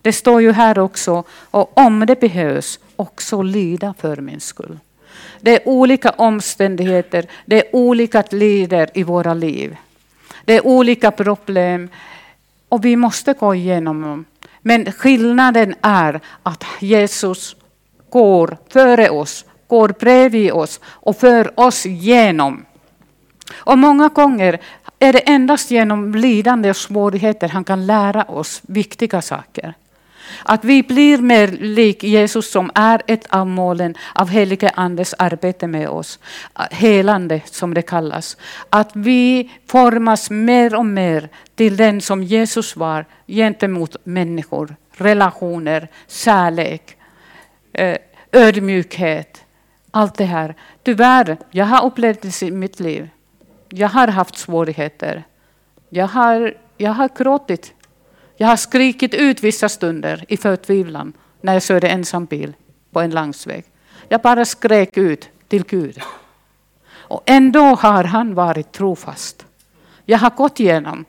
Det 0.02 0.14
står 0.14 0.42
ju 0.42 0.52
här 0.52 0.80
också, 0.80 1.24
och 1.30 1.78
om 1.78 2.06
det 2.06 2.20
behövs, 2.20 2.80
också 2.96 3.42
lida 3.42 3.94
för 4.00 4.18
min 4.18 4.40
skull. 4.40 4.80
Det 5.42 5.62
är 5.62 5.68
olika 5.68 6.10
omständigheter, 6.10 7.26
det 7.46 7.68
är 7.68 7.76
olika 7.76 8.24
lider 8.32 8.90
i 8.94 9.04
våra 9.04 9.34
liv. 9.34 9.78
Det 10.46 10.54
är 10.54 10.68
olika 10.68 11.12
problem 11.12 11.90
och 12.70 12.86
vi 12.86 12.96
måste 12.96 13.34
gå 13.34 13.56
igenom 13.56 14.02
dem. 14.02 14.26
Men 14.62 14.92
skillnaden 14.92 15.76
är 15.82 16.22
att 16.44 16.64
Jesus 16.80 17.56
går 18.10 18.58
före 18.70 19.10
oss, 19.10 19.46
går 19.68 19.90
bredvid 20.00 20.52
oss 20.52 20.80
och 20.86 21.18
för 21.18 21.60
oss 21.60 21.86
genom. 21.86 22.66
Och 23.54 23.78
många 23.78 24.08
gånger 24.08 24.60
är 25.00 25.14
det 25.14 25.20
endast 25.20 25.72
genom 25.72 26.16
lidande 26.16 26.70
och 26.70 26.78
svårigheter 26.78 27.50
han 27.50 27.64
kan 27.64 27.86
lära 27.86 28.24
oss 28.24 28.62
viktiga 28.68 29.22
saker. 29.22 29.74
Att 30.44 30.66
vi 30.66 30.84
blir 30.84 31.18
mer 31.18 31.48
lik 31.48 32.04
Jesus 32.04 32.52
som 32.52 32.72
är 32.76 33.02
ett 33.08 33.28
av 33.30 33.48
målen 33.48 33.96
av 34.16 34.30
helige 34.30 34.72
Andes 34.76 35.14
arbete 35.18 35.68
med 35.68 35.90
oss. 35.90 36.20
Helande 36.72 37.42
som 37.46 37.74
det 37.74 37.82
kallas. 37.82 38.38
Att 38.70 38.90
vi 38.94 39.52
formas 39.68 40.30
mer 40.30 40.76
och 40.76 40.86
mer 40.86 41.30
till 41.56 41.78
den 41.78 42.02
som 42.02 42.24
Jesus 42.24 42.76
var 42.76 43.06
gentemot 43.28 43.96
människor. 44.04 44.76
Relationer, 44.92 45.88
kärlek, 46.08 46.98
eh, 47.74 47.98
ödmjukhet. 48.32 49.42
Allt 49.92 50.16
det 50.16 50.26
här. 50.26 50.56
Tyvärr, 50.84 51.38
jag 51.52 51.66
har 51.66 51.86
upplevt 51.86 52.22
det 52.22 52.42
i 52.42 52.52
mitt 52.52 52.80
liv. 52.80 53.10
Jag 53.70 53.90
har 53.90 54.08
haft 54.08 54.38
svårigheter. 54.38 55.24
Jag 55.90 56.08
har 56.08 56.54
jag 56.78 56.92
har 56.92 57.10
gråtit. 57.18 57.74
Jag 58.44 58.48
har 58.48 58.58
skrikit 58.58 59.14
ut 59.14 59.44
vissa 59.44 59.70
stunder 59.70 60.26
i 60.28 60.38
förtvivlan 60.38 61.14
när 61.42 61.54
jag 61.54 61.64
körde 61.64 61.88
ensam 61.88 62.26
bil 62.26 62.54
på 62.92 63.02
en 63.02 63.12
landsväg. 63.12 63.66
Jag 64.10 64.22
bara 64.22 64.46
skrek 64.46 64.98
ut 64.98 65.30
till 65.48 65.64
Gud. 65.64 66.02
Och 66.92 67.22
ändå 67.26 67.62
har 67.62 68.04
han 68.04 68.34
varit 68.34 68.72
trofast. 68.72 69.46
Jag 70.06 70.18
har 70.18 70.30
gått 70.30 70.60
igenom 70.60 71.06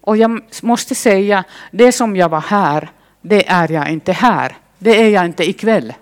och 0.00 0.16
jag 0.16 0.40
måste 0.62 0.94
säga, 0.94 1.44
det 1.70 1.92
som 1.92 2.16
jag 2.16 2.28
var 2.28 2.40
här, 2.40 2.90
det 3.20 3.48
är 3.48 3.72
jag 3.72 3.90
inte 3.90 4.12
här. 4.12 4.56
Det 4.78 5.02
är 5.02 5.08
jag 5.08 5.24
inte 5.24 5.50
ikväll. 5.50 5.92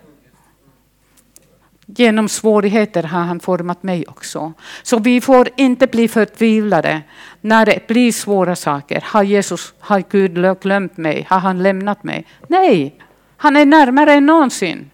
Genom 1.87 2.29
svårigheter 2.29 3.03
har 3.03 3.20
han 3.20 3.40
format 3.40 3.83
mig 3.83 4.05
också. 4.09 4.53
Så 4.83 4.99
vi 4.99 5.20
får 5.20 5.49
inte 5.57 5.87
bli 5.87 6.09
förtvivlade 6.09 7.03
när 7.40 7.66
det 7.66 7.87
blir 7.87 8.12
svåra 8.12 8.57
saker. 8.57 9.05
Har 9.07 9.22
Jesus, 9.22 9.75
har 9.81 10.05
Gud 10.11 10.61
glömt 10.62 10.96
mig? 10.96 11.27
Har 11.31 11.38
han 11.38 11.62
lämnat 11.62 12.05
mig? 12.05 12.27
Nej, 12.46 12.99
han 13.37 13.57
är 13.57 13.66
närmare 13.66 14.12
än 14.12 14.27
någonsin. 14.27 14.90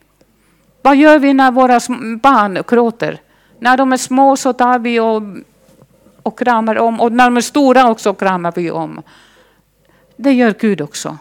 Vad 0.82 0.96
gör 0.96 1.18
vi 1.18 1.34
när 1.34 1.50
våra 1.50 1.80
barn 2.22 2.62
gråter? 2.68 3.20
När 3.58 3.76
de 3.76 3.92
är 3.92 3.96
små 3.96 4.36
så 4.36 4.52
tar 4.52 4.78
vi 4.78 5.00
och, 5.00 5.22
och 6.22 6.38
kramar 6.38 6.78
om 6.78 7.00
och 7.00 7.12
när 7.12 7.24
de 7.24 7.36
är 7.36 7.40
stora 7.40 7.90
också 7.90 8.14
kramar 8.14 8.52
vi 8.56 8.70
om. 8.70 9.02
Det 10.16 10.32
gör 10.32 10.54
Gud 10.58 10.80
också. 10.80 11.18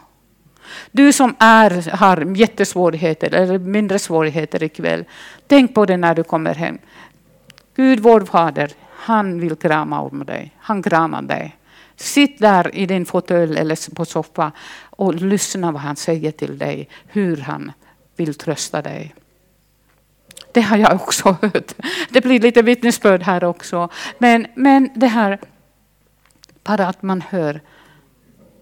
Du 0.92 1.14
som 1.14 1.36
är, 1.40 1.92
har 1.98 2.36
jättesvårigheter 2.36 3.34
eller 3.34 3.60
mindre 3.60 4.00
svårigheter 4.00 4.64
ikväll, 4.64 5.06
tänk 5.48 5.74
på 5.76 5.86
det 5.86 5.98
när 5.98 6.16
du 6.16 6.24
kommer 6.24 6.56
hem. 6.56 6.78
Gud 7.76 8.00
vår 8.00 8.22
Fader, 8.22 8.72
han 8.90 9.40
vill 9.40 9.56
krama 9.56 10.02
om 10.02 10.26
dig. 10.26 10.56
Han 10.58 10.84
kramar 10.84 11.22
dig. 11.22 11.58
Sitt 11.96 12.40
där 12.40 12.76
i 12.76 12.86
din 12.86 13.06
fåtölj 13.06 13.58
eller 13.58 13.96
på 13.96 14.06
soffa 14.06 14.52
och 14.84 15.16
lyssna 15.16 15.72
vad 15.72 15.82
han 15.82 15.96
säger 15.96 16.32
till 16.32 16.58
dig, 16.58 16.90
hur 17.08 17.38
han 17.38 17.72
vill 18.16 18.36
trösta 18.36 18.82
dig. 18.82 19.16
Det 20.52 20.62
har 20.62 20.78
jag 20.78 20.94
också 20.94 21.30
hört. 21.42 21.74
Det 22.10 22.22
blir 22.22 22.40
lite 22.40 22.62
vittnesbörd 22.62 23.24
här 23.24 23.44
också. 23.44 23.90
Men, 24.18 24.48
men 24.56 24.90
det 24.96 25.08
här, 25.08 25.40
bara 26.64 26.88
att 26.88 27.02
man 27.02 27.22
hör 27.22 27.62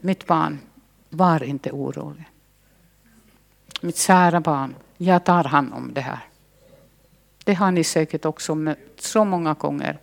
mitt 0.02 0.28
barn, 0.28 0.60
var 1.10 1.44
inte 1.44 1.72
orolig. 1.72 2.30
Mitt 3.82 3.98
kära 3.98 4.40
barn, 4.40 4.76
jag 4.98 5.24
tar 5.24 5.44
hand 5.44 5.74
om 5.74 5.94
det 5.94 6.02
här. 6.02 6.20
Det 7.44 7.54
har 7.54 7.72
ni 7.72 7.84
säkert 7.84 8.26
också 8.26 8.56
mött 8.56 8.78
så 8.98 9.26
många 9.26 9.54
gånger. 9.54 10.00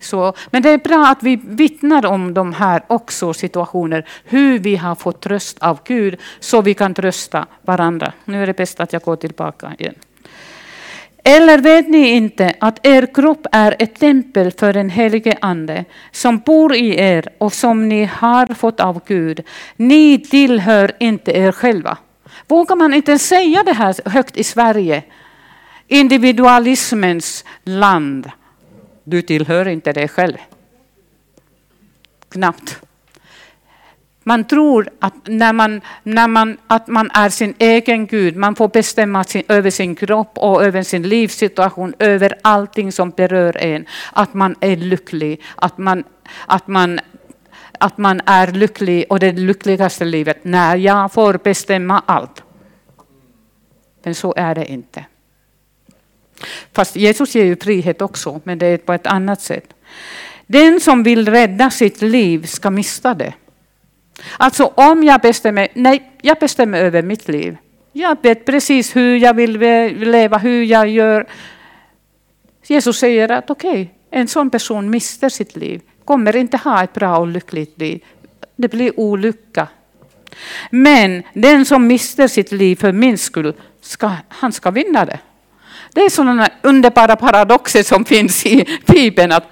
Så, 0.00 0.34
men 0.50 0.62
det 0.62 0.70
är 0.70 0.78
bra 0.78 1.08
att 1.08 1.22
vi 1.22 1.36
vittnar 1.36 2.06
om 2.06 2.34
de 2.34 2.52
här 2.52 2.82
också 2.86 3.34
situationer, 3.34 4.08
hur 4.24 4.58
vi 4.58 4.76
har 4.76 4.94
fått 4.94 5.20
tröst 5.20 5.58
av 5.58 5.78
Gud, 5.84 6.20
så 6.40 6.62
vi 6.62 6.74
kan 6.74 6.94
trösta 6.94 7.46
varandra. 7.62 8.12
Nu 8.24 8.42
är 8.42 8.46
det 8.46 8.56
bäst 8.56 8.80
att 8.80 8.92
jag 8.92 9.02
går 9.02 9.16
tillbaka 9.16 9.74
igen. 9.78 9.94
Eller 11.24 11.58
vet 11.58 11.88
ni 11.88 12.08
inte 12.08 12.54
att 12.60 12.86
er 12.86 13.06
kropp 13.14 13.46
är 13.52 13.76
ett 13.78 13.94
tempel 13.94 14.50
för 14.52 14.72
den 14.72 14.90
helige 14.90 15.38
Ande 15.40 15.84
som 16.12 16.38
bor 16.38 16.74
i 16.74 16.98
er 16.98 17.28
och 17.38 17.52
som 17.52 17.88
ni 17.88 18.04
har 18.04 18.46
fått 18.54 18.80
av 18.80 19.00
Gud. 19.06 19.40
Ni 19.76 20.18
tillhör 20.18 20.92
inte 20.98 21.32
er 21.32 21.52
själva. 21.52 21.98
Vågar 22.48 22.76
man 22.76 22.94
inte 22.94 23.18
säga 23.18 23.62
det 23.62 23.72
här 23.72 24.10
högt 24.10 24.36
i 24.36 24.44
Sverige? 24.44 25.02
Individualismens 25.88 27.44
land. 27.64 28.30
Du 29.04 29.22
tillhör 29.22 29.68
inte 29.68 29.92
dig 29.92 30.08
själv. 30.08 30.36
Knappt. 32.28 32.80
Man 34.24 34.44
tror 34.44 34.88
att, 34.98 35.14
när 35.24 35.52
man, 35.52 35.80
när 36.02 36.28
man, 36.28 36.58
att 36.66 36.88
man 36.88 37.10
är 37.14 37.28
sin 37.28 37.54
egen 37.58 38.06
Gud, 38.06 38.36
man 38.36 38.54
får 38.54 38.68
bestämma 38.68 39.24
sin, 39.24 39.42
över 39.48 39.70
sin 39.70 39.94
kropp 39.94 40.38
och 40.38 40.64
över 40.64 40.82
sin 40.82 41.02
livssituation, 41.02 41.94
över 41.98 42.34
allting 42.42 42.92
som 42.92 43.10
berör 43.10 43.56
en. 43.56 43.86
Att 44.12 44.34
man 44.34 44.54
är 44.60 44.76
lycklig, 44.76 45.40
att 45.54 45.78
man, 45.78 46.04
att 46.46 46.66
man, 46.66 47.00
att 47.78 47.98
man 47.98 48.20
är 48.26 48.46
lycklig 48.46 49.04
och 49.08 49.20
det 49.20 49.32
lyckligaste 49.32 50.04
livet 50.04 50.44
när 50.44 50.76
jag 50.76 51.12
får 51.12 51.34
bestämma 51.34 52.02
allt. 52.06 52.42
Men 54.02 54.14
så 54.14 54.34
är 54.36 54.54
det 54.54 54.66
inte. 54.66 55.04
Fast 56.72 56.96
Jesus 56.96 57.34
ger 57.34 57.44
ju 57.44 57.56
frihet 57.56 58.02
också, 58.02 58.40
men 58.44 58.58
det 58.58 58.66
är 58.66 58.78
på 58.78 58.92
ett 58.92 59.06
annat 59.06 59.40
sätt. 59.40 59.74
Den 60.46 60.80
som 60.80 61.02
vill 61.02 61.28
rädda 61.28 61.70
sitt 61.70 62.02
liv 62.02 62.46
ska 62.46 62.70
mista 62.70 63.14
det. 63.14 63.34
Alltså 64.36 64.72
om 64.74 65.04
jag 65.04 65.20
bestämmer, 65.20 65.68
nej, 65.74 66.12
jag 66.22 66.38
bestämmer 66.38 66.78
över 66.78 67.02
mitt 67.02 67.28
liv. 67.28 67.56
Jag 67.92 68.16
vet 68.22 68.44
precis 68.44 68.96
hur 68.96 69.16
jag 69.16 69.34
vill 69.34 69.58
leva, 70.10 70.38
hur 70.38 70.62
jag 70.62 70.88
gör. 70.88 71.26
Jesus 72.66 72.98
säger 72.98 73.28
att 73.28 73.50
okej, 73.50 73.70
okay, 73.70 73.88
en 74.10 74.28
sån 74.28 74.50
person 74.50 74.90
mister 74.90 75.28
sitt 75.28 75.56
liv, 75.56 75.80
kommer 76.04 76.36
inte 76.36 76.56
ha 76.56 76.84
ett 76.84 76.92
bra 76.92 77.18
och 77.18 77.26
lyckligt 77.26 77.78
liv. 77.78 78.04
Det 78.56 78.68
blir 78.68 79.00
olycka. 79.00 79.68
Men 80.70 81.22
den 81.32 81.64
som 81.64 81.86
mister 81.86 82.28
sitt 82.28 82.52
liv 82.52 82.76
för 82.76 82.92
min 82.92 83.18
skull, 83.18 83.54
ska, 83.80 84.10
han 84.28 84.52
ska 84.52 84.70
vinna 84.70 85.04
det. 85.04 85.18
Det 85.94 86.00
är 86.00 86.10
sådana 86.10 86.48
underbara 86.62 87.16
paradoxer 87.16 87.82
som 87.82 88.04
finns 88.04 88.46
i 88.46 88.80
Bibeln. 88.86 89.32
Att 89.32 89.44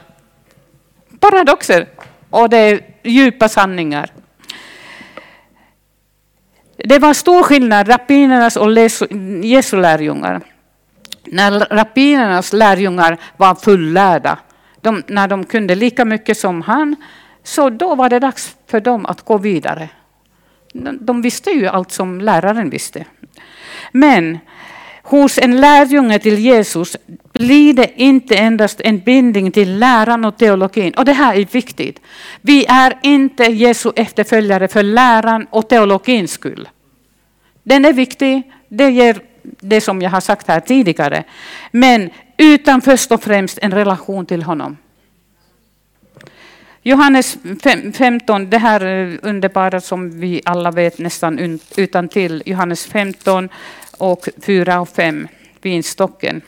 paradoxer, 1.21 1.89
och 2.31 2.51
det 2.51 2.57
är 2.57 2.81
djupa 3.03 3.49
sanningar. 3.49 4.13
Det 6.85 6.99
var 6.99 7.15
stor 7.15 7.43
skillnad 7.43 7.89
rappinernas 7.89 8.57
och 8.57 8.73
Jesu 9.45 9.77
lärjungar. 9.81 10.41
När 11.25 11.51
rappinernas 11.51 12.53
lärjungar 12.53 13.19
var 13.37 13.55
fullärda, 13.55 14.39
de, 14.81 15.03
när 15.07 15.29
de 15.29 15.45
kunde 15.45 15.75
lika 15.75 16.05
mycket 16.05 16.39
som 16.39 16.63
han, 16.63 16.97
så 17.43 17.71
då 17.71 17.95
var 17.95 18.09
det 18.09 18.19
dags 18.19 18.57
för 18.67 18.81
dem 18.81 19.07
att 19.07 19.23
gå 19.23 19.39
vidare. 19.39 19.89
De, 20.73 20.99
de 21.01 21.23
visste 21.23 21.51
ju 21.51 21.67
allt 21.67 21.93
som 21.93 22.21
läraren 22.21 22.71
visste. 22.71 23.05
Men 23.93 24.39
hos 25.03 25.39
en 25.39 25.61
lärjunge 25.61 26.19
till 26.19 26.39
Jesus 26.39 26.97
blir 27.33 27.75
det 27.75 27.91
inte 27.97 28.37
endast 28.37 28.81
en 28.81 28.99
bindning 28.99 29.53
till 29.53 29.79
läran 29.79 30.25
och 30.25 30.37
teologin. 30.37 30.95
Och 30.95 31.05
det 31.05 31.13
här 31.13 31.35
är 31.35 31.45
viktigt. 31.45 32.01
Vi 32.41 32.67
är 32.69 32.99
inte 33.03 33.45
Jesu 33.45 33.93
efterföljare 33.97 34.69
för 34.69 34.83
läran 34.83 35.47
och 35.51 35.69
teologins 35.69 36.33
skull. 36.33 36.69
Den 37.63 37.85
är 37.85 37.93
viktig, 37.93 38.43
det 38.69 38.91
ger 38.91 39.21
det 39.43 39.81
som 39.81 40.03
jag 40.03 40.11
har 40.11 40.21
sagt 40.21 40.49
här 40.49 40.61
tidigare. 40.61 41.25
Men 41.71 42.11
utan 42.37 42.81
först 42.81 43.13
och 43.13 43.23
främst 43.23 43.59
en 43.63 43.75
relation 43.75 44.27
till 44.27 44.43
honom. 44.43 44.77
Johannes 46.83 47.39
15, 47.95 48.51
det 48.51 48.59
här 48.59 48.85
eh, 48.85 49.19
underbara 49.23 49.81
som 49.81 50.21
vi 50.21 50.43
alla 50.45 50.71
vet 50.71 50.99
nästan 50.99 51.59
utan 51.77 52.09
till. 52.09 52.43
Johannes 52.47 52.87
15 52.87 53.49
och 54.01 54.29
4 54.43 54.81
och 54.81 54.89
5, 54.89 55.29
vinstocken. 55.63 56.43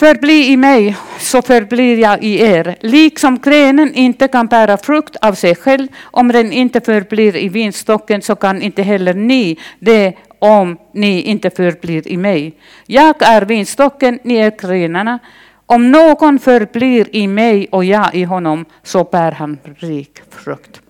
Förbli 0.00 0.52
i 0.52 0.56
mig, 0.56 0.96
så 1.18 1.42
förblir 1.42 1.98
jag 1.98 2.24
i 2.24 2.40
er. 2.40 2.76
Liksom 2.80 3.38
grenen 3.38 3.94
inte 3.94 4.28
kan 4.28 4.46
bära 4.46 4.76
frukt 4.76 5.16
av 5.16 5.34
sig 5.34 5.54
själv, 5.54 5.88
om 6.02 6.28
den 6.28 6.52
inte 6.52 6.80
förblir 6.80 7.36
i 7.36 7.48
vinstocken, 7.48 8.22
så 8.22 8.36
kan 8.36 8.62
inte 8.62 8.82
heller 8.82 9.14
ni 9.14 9.58
det 9.78 10.14
om 10.38 10.78
ni 10.94 11.22
inte 11.22 11.50
förblir 11.50 12.08
i 12.08 12.16
mig. 12.16 12.54
Jag 12.86 13.22
är 13.22 13.42
vinstocken, 13.42 14.18
ni 14.22 14.34
är 14.34 14.50
grenarna. 14.50 15.18
Om 15.66 15.90
någon 15.90 16.38
förblir 16.38 17.16
i 17.16 17.26
mig 17.26 17.68
och 17.70 17.84
jag 17.84 18.14
i 18.14 18.24
honom, 18.24 18.64
så 18.82 19.04
bär 19.04 19.32
han 19.32 19.58
rik 19.78 20.18
frukt. 20.30 20.80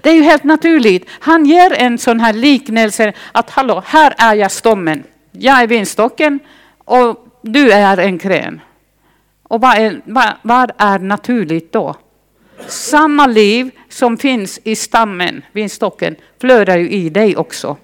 Det 0.00 0.10
är 0.10 0.14
ju 0.14 0.22
helt 0.22 0.44
naturligt. 0.44 1.06
Han 1.20 1.46
ger 1.46 1.72
en 1.72 1.98
sån 1.98 2.20
här 2.20 2.32
liknelse 2.32 3.12
att 3.32 3.50
hallå, 3.50 3.82
här 3.86 4.14
är 4.18 4.34
jag 4.34 4.50
stommen. 4.50 5.04
Jag 5.32 5.62
är 5.62 5.66
vinstocken 5.66 6.38
och 6.78 7.26
du 7.42 7.72
är 7.72 7.96
en 7.98 8.18
gren. 8.18 8.60
Och 9.42 9.60
vad 9.60 9.76
är, 9.76 10.00
vad, 10.04 10.32
vad 10.42 10.72
är 10.78 10.98
naturligt 10.98 11.72
då? 11.72 11.96
Samma 12.66 13.26
liv 13.26 13.70
som 13.88 14.16
finns 14.16 14.60
i 14.64 14.76
stammen, 14.76 15.44
vinstocken, 15.52 16.16
flödar 16.40 16.76
ju 16.76 16.90
i 16.90 17.10
dig 17.10 17.36
också. 17.36 17.76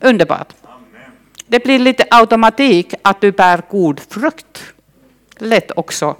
Underbart. 0.00 0.52
Det 1.46 1.64
blir 1.64 1.78
lite 1.78 2.04
automatik 2.10 2.94
att 3.02 3.20
du 3.20 3.32
bär 3.32 3.62
god 3.70 4.00
frukt. 4.00 4.62
Lätt 5.38 5.70
också. 5.76 6.16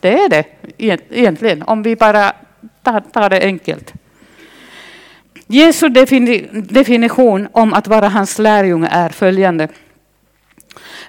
Det 0.00 0.12
är 0.12 0.28
det 0.28 0.44
egentligen, 0.78 1.62
om 1.62 1.82
vi 1.82 1.96
bara 1.96 2.32
tar, 2.82 3.00
tar 3.00 3.30
det 3.30 3.40
enkelt. 3.42 3.92
Jesu 5.46 5.88
definition 6.52 7.48
om 7.52 7.74
att 7.74 7.86
vara 7.86 8.08
hans 8.08 8.38
lärjunge 8.38 8.88
är 8.88 9.08
följande. 9.08 9.68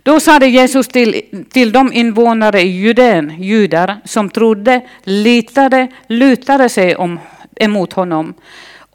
Då 0.04 0.20
sade 0.20 0.48
Jesus 0.48 0.88
till, 0.88 1.22
till 1.50 1.72
de 1.72 1.94
invånare 1.94 2.62
i 2.62 2.68
Judén, 2.68 3.44
judar, 3.44 3.98
som 4.06 4.30
trodde, 4.30 4.82
litade, 5.04 5.88
lutade 6.08 6.70
sig 6.70 6.96
om, 6.96 7.20
emot 7.56 7.94
honom. 7.94 8.34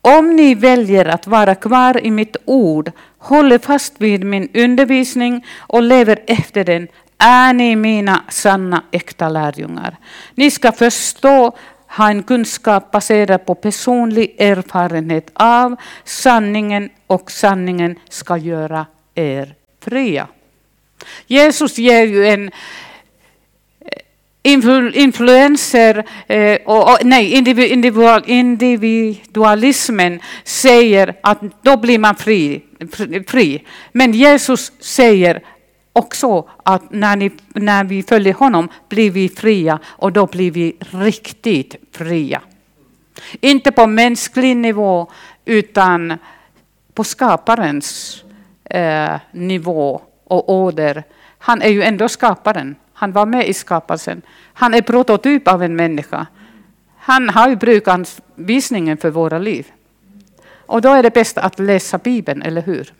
Om 0.01 0.37
ni 0.37 0.55
väljer 0.55 1.05
att 1.05 1.27
vara 1.27 1.55
kvar 1.55 2.07
i 2.07 2.11
mitt 2.11 2.37
ord, 2.44 2.92
håller 3.18 3.59
fast 3.59 3.94
vid 3.98 4.24
min 4.24 4.48
undervisning 4.55 5.46
och 5.59 5.83
lever 5.83 6.18
efter 6.27 6.64
den, 6.64 6.88
är 7.18 7.53
ni 7.53 7.77
mina 7.77 8.22
sanna 8.29 8.83
äkta 8.90 9.29
lärjungar. 9.29 9.96
Ni 10.35 10.51
ska 10.51 10.72
förstå 10.72 11.57
ha 11.88 12.11
en 12.11 12.22
kunskap 12.22 12.90
baserad 12.90 13.46
på 13.46 13.55
personlig 13.55 14.35
erfarenhet 14.38 15.31
av 15.35 15.77
sanningen 16.05 16.90
och 17.07 17.31
sanningen 17.31 17.98
ska 18.09 18.37
göra 18.37 18.87
er 19.14 19.55
fria. 19.81 20.29
Jesus 21.27 21.79
ger 21.79 22.07
ju 22.07 22.27
en 22.27 22.51
eh, 24.42 25.03
influenser, 25.03 26.05
eh, 26.27 26.59
och, 26.64 26.90
och, 26.90 26.98
nej, 27.03 27.33
individualismen 28.27 30.20
säger 30.44 31.14
att 31.22 31.40
då 31.62 31.77
blir 31.77 31.98
man 31.98 32.14
fri, 32.14 32.62
fri. 33.27 33.64
Men 33.92 34.12
Jesus 34.12 34.72
säger 34.81 35.42
också 35.99 36.49
att 36.63 36.91
när, 36.91 37.17
ni, 37.17 37.31
när 37.55 37.85
vi 37.85 38.03
följer 38.03 38.35
honom 38.35 38.69
blir 38.89 39.11
vi 39.11 39.29
fria 39.29 39.79
och 39.87 40.13
då 40.13 40.27
blir 40.27 40.51
vi 40.51 40.77
riktigt 40.81 41.77
fria. 41.93 42.41
Inte 43.41 43.73
på 43.73 43.87
mänsklig 43.87 44.57
nivå 44.57 45.11
utan 45.45 46.19
på 46.95 47.05
skaparens 47.05 48.23
eh, 48.65 49.17
nivå 49.33 50.01
och 50.25 50.51
åder. 50.51 51.05
Han 51.39 51.63
är 51.63 51.69
ju 51.69 51.83
ändå 51.83 52.09
skaparen. 52.09 52.77
Han 52.93 53.13
var 53.13 53.27
med 53.27 53.49
i 53.49 53.55
skapelsen. 53.55 54.23
Han 54.53 54.75
är 54.75 54.83
prototyp 54.83 55.49
av 55.49 55.63
en 55.63 55.77
människa. 55.77 56.27
Han 56.97 57.29
har 57.29 57.49
ju 57.49 57.57
brukanvisningen 57.57 58.97
för 58.97 59.11
våra 59.11 59.39
liv. 59.39 59.67
Och 60.67 60.81
då 60.81 60.89
är 60.89 61.03
det 61.03 61.15
bäst 61.15 61.39
att 61.39 61.59
läsa 61.59 61.99
Bibeln, 61.99 62.43
eller 62.43 62.63
hur? 62.63 62.93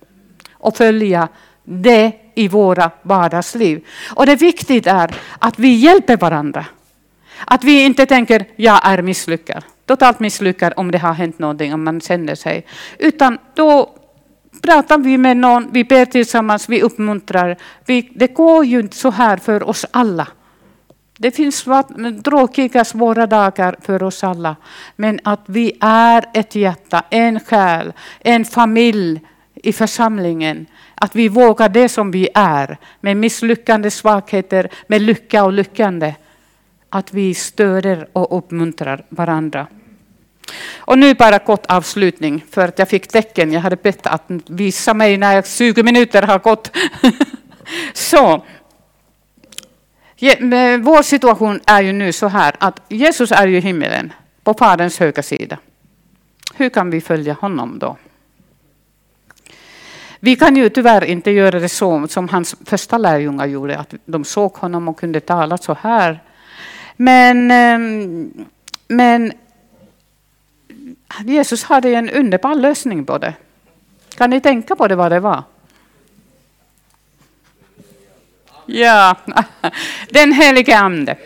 Och 0.53 0.77
följa 0.77 1.29
det 1.68 2.12
i 2.35 2.48
våra 2.48 2.90
vardagsliv. 3.02 3.85
Och 4.14 4.26
det 4.26 4.37
viktiga 4.37 4.92
är 4.92 5.14
att 5.38 5.59
vi 5.59 5.74
hjälper 5.74 6.16
varandra. 6.16 6.66
Att 7.44 7.64
vi 7.64 7.85
inte 7.85 8.07
tänker, 8.07 8.44
jag 8.57 8.81
är 8.85 9.02
misslyckad. 9.02 9.64
Totalt 9.87 10.20
misslyckad 10.20 10.72
om 10.76 10.90
det 10.90 10.98
har 10.98 11.12
hänt 11.12 11.38
någonting, 11.38 11.74
om 11.74 11.85
man 11.85 12.00
känner 12.00 12.35
sig. 12.35 12.66
Utan 12.98 13.38
då 13.54 13.94
pratar 14.62 14.98
vi 14.98 15.18
med 15.18 15.37
någon, 15.37 15.68
vi 15.72 15.85
ber 15.85 16.04
tillsammans, 16.04 16.68
vi 16.68 16.83
uppmuntrar. 16.83 17.57
Vi, 17.87 18.11
det 18.14 18.35
går 18.35 18.64
ju 18.64 18.81
inte 18.81 18.96
så 18.96 19.11
här 19.11 19.37
för 19.37 19.68
oss 19.68 19.87
alla. 19.90 20.28
Det 21.18 21.31
finns 21.31 21.64
tråkiga, 22.24 22.85
svåra 22.85 23.26
dagar 23.26 23.76
för 23.81 24.02
oss 24.02 24.24
alla. 24.24 24.57
Men 24.96 25.20
att 25.24 25.42
vi 25.46 25.72
är 25.81 26.24
ett 26.35 26.54
hjärta, 26.54 27.02
en 27.11 27.40
själ, 27.40 27.92
en 28.20 28.44
familj 28.44 29.20
i 29.54 29.72
församlingen. 29.72 30.66
Att 31.01 31.17
vi 31.17 31.29
vågar 31.29 31.69
det 31.69 31.89
som 31.89 32.11
vi 32.11 32.29
är, 32.35 32.79
med 33.01 33.17
misslyckande, 33.17 33.91
svagheter, 33.91 34.71
med 34.87 35.03
lycka 35.03 35.45
och 35.45 35.53
lyckande. 35.53 36.15
Att 36.91 37.15
vi 37.15 37.35
stöder 37.35 38.09
och 38.13 38.39
uppmuntrar 38.39 39.05
varandra. 39.09 39.67
Och 40.77 40.99
nu 40.99 41.15
bara 41.15 41.39
kort 41.39 41.67
avslutning, 41.69 42.45
för 42.51 42.69
att 42.69 42.79
jag 42.79 42.89
fick 42.89 43.09
tecken. 43.09 43.53
Jag 43.53 43.61
hade 43.61 43.77
bett 43.77 44.07
att 44.07 44.25
visa 44.47 44.95
mig 44.95 45.17
när 45.17 45.43
20 45.43 45.83
minuter 45.83 46.23
har 46.23 46.39
gått. 46.39 46.77
Så. 47.93 48.45
Vår 50.81 51.03
situation 51.03 51.61
är 51.67 51.83
ju 51.83 51.93
nu 51.93 52.13
så 52.13 52.29
här 52.29 52.55
att 52.59 52.83
Jesus 52.89 53.33
är 53.33 53.47
ju 53.47 53.57
i 53.57 53.61
himmelen, 53.61 54.13
på 54.43 54.55
Faderns 54.55 54.99
högra 54.99 55.23
sida. 55.23 55.59
Hur 56.55 56.69
kan 56.69 56.91
vi 56.91 57.01
följa 57.01 57.33
honom 57.33 57.79
då? 57.79 57.97
Vi 60.20 60.37
kan 60.37 60.57
ju 60.57 60.68
tyvärr 60.68 61.04
inte 61.04 61.31
göra 61.31 61.61
det 61.61 61.68
så 61.68 62.09
som 62.09 62.28
hans 62.28 62.57
första 62.64 62.98
lärjungar 62.98 63.46
gjorde, 63.46 63.78
att 63.78 63.94
de 64.04 64.24
såg 64.24 64.52
honom 64.52 64.88
och 64.88 65.00
kunde 65.00 65.20
tala 65.20 65.59
så 65.59 65.74
här. 65.74 66.22
Men, 66.96 67.50
ehm, 67.50 68.46
men 68.88 69.33
Jesus 71.24 71.64
hade 71.64 71.94
en 71.94 72.11
underbar 72.11 72.54
lösning 72.54 73.04
på 73.04 73.18
det. 73.18 73.35
Kan 74.16 74.31
ni 74.31 74.40
tänka 74.40 74.76
på 74.76 74.88
det 74.88 74.96
vad 74.96 75.12
det 75.12 75.20
var? 75.20 75.42
Ja, 78.66 79.16
den 80.11 80.33
helige 80.33 80.78
Ande. 80.78 81.16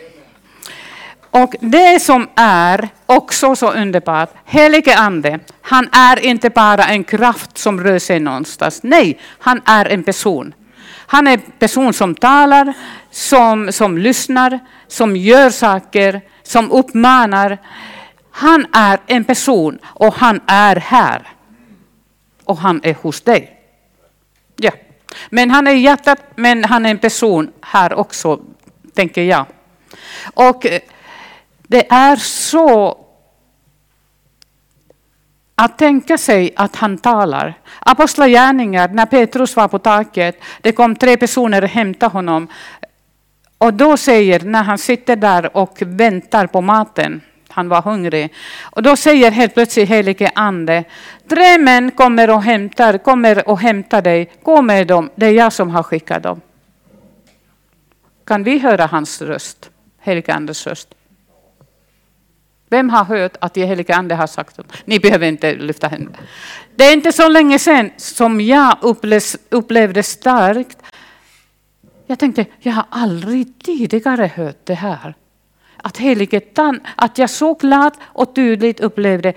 Och 1.33 1.55
det 1.59 1.99
som 1.99 2.27
är 2.35 2.89
också 3.05 3.55
så 3.55 3.71
underbart, 3.71 4.29
helige 4.45 4.97
Ande, 4.97 5.39
han 5.61 5.89
är 5.91 6.25
inte 6.25 6.49
bara 6.49 6.83
en 6.83 7.03
kraft 7.03 7.57
som 7.57 7.83
rör 7.83 7.99
sig 7.99 8.19
någonstans. 8.19 8.79
Nej, 8.83 9.19
han 9.39 9.61
är 9.65 9.85
en 9.85 10.03
person. 10.03 10.53
Han 10.95 11.27
är 11.27 11.33
en 11.33 11.41
person 11.59 11.93
som 11.93 12.15
talar, 12.15 12.73
som, 13.11 13.71
som 13.71 13.97
lyssnar, 13.97 14.59
som 14.87 15.15
gör 15.15 15.49
saker, 15.49 16.21
som 16.43 16.71
uppmanar. 16.71 17.57
Han 18.31 18.65
är 18.73 18.99
en 19.07 19.23
person 19.23 19.79
och 19.83 20.13
han 20.13 20.41
är 20.47 20.75
här. 20.75 21.27
Och 22.43 22.57
han 22.57 22.81
är 22.83 22.93
hos 22.93 23.21
dig. 23.21 23.59
Ja. 24.55 24.71
Men 25.29 25.51
han 25.51 25.67
är 25.67 25.71
i 25.71 25.79
hjärtat, 25.79 26.19
men 26.35 26.63
han 26.63 26.85
är 26.85 26.91
en 26.91 26.97
person 26.97 27.51
här 27.61 27.93
också, 27.93 28.39
tänker 28.95 29.21
jag. 29.21 29.45
Och 30.33 30.65
eh, 30.65 30.79
det 31.67 31.91
är 31.91 32.15
så 32.15 33.03
att 35.55 35.77
tänka 35.77 36.17
sig 36.17 36.53
att 36.55 36.75
han 36.75 36.97
talar. 36.97 37.53
Apostlagärningar, 37.79 38.87
när 38.87 39.05
Petrus 39.05 39.55
var 39.55 39.67
på 39.67 39.79
taket, 39.79 40.41
det 40.61 40.71
kom 40.71 40.95
tre 40.95 41.17
personer 41.17 41.61
och 41.61 41.69
hämtade 41.69 42.13
honom. 42.13 42.47
Och 43.57 43.73
då 43.73 43.97
säger, 43.97 44.39
när 44.39 44.63
han 44.63 44.77
sitter 44.77 45.15
där 45.15 45.57
och 45.57 45.77
väntar 45.81 46.47
på 46.47 46.61
maten, 46.61 47.21
han 47.49 47.69
var 47.69 47.81
hungrig. 47.81 48.33
Och 48.61 48.83
då 48.83 48.95
säger 48.95 49.31
helt 49.31 49.53
plötsligt 49.53 49.89
helige 49.89 50.31
ande, 50.35 50.83
tre 51.27 51.57
män 51.57 51.91
kommer 51.91 52.29
och 52.29 52.43
hämtar, 52.43 52.97
kommer 52.97 53.49
och 53.49 53.59
hämtar 53.59 54.01
dig, 54.01 54.31
gå 54.43 54.61
med 54.61 54.87
dem, 54.87 55.09
det 55.15 55.25
är 55.25 55.31
jag 55.31 55.53
som 55.53 55.69
har 55.69 55.83
skickat 55.83 56.23
dem. 56.23 56.41
Kan 58.25 58.43
vi 58.43 58.59
höra 58.59 58.85
hans 58.85 59.21
röst, 59.21 59.69
helige 59.99 60.33
andes 60.33 60.67
röst? 60.67 60.87
Vem 62.69 62.89
har 62.89 63.03
hört 63.03 63.37
att 63.41 63.53
den 63.53 63.67
helige 63.67 63.95
ande 63.95 64.15
har 64.15 64.27
sagt 64.27 64.57
det? 64.57 64.63
Ni 64.85 64.99
behöver 64.99 65.27
inte 65.27 65.55
lyfta 65.55 65.87
händerna. 65.87 66.17
Det 66.75 66.83
är 66.83 66.93
inte 66.93 67.11
så 67.11 67.27
länge 67.27 67.59
sedan 67.59 67.91
som 67.97 68.41
jag 68.41 68.77
upplevde 69.49 70.03
starkt. 70.03 70.77
Jag 72.07 72.19
tänkte, 72.19 72.45
jag 72.59 72.73
har 72.73 72.85
aldrig 72.89 73.63
tidigare 73.63 74.31
hört 74.35 74.59
det 74.63 74.73
här 74.73 75.13
att 75.83 75.97
helige 75.97 76.41
att 76.95 77.17
jag 77.17 77.29
så 77.29 77.55
klart 77.55 77.93
och 78.03 78.35
tydligt 78.35 78.79
upplevde 78.79 79.33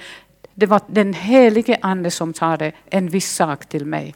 det 0.54 0.66
var 0.66 0.80
den 0.86 1.12
helige 1.12 1.78
ande 1.82 2.10
som 2.10 2.34
sa 2.34 2.58
en 2.90 3.08
viss 3.08 3.34
sak 3.34 3.66
till 3.66 3.86
mig. 3.86 4.14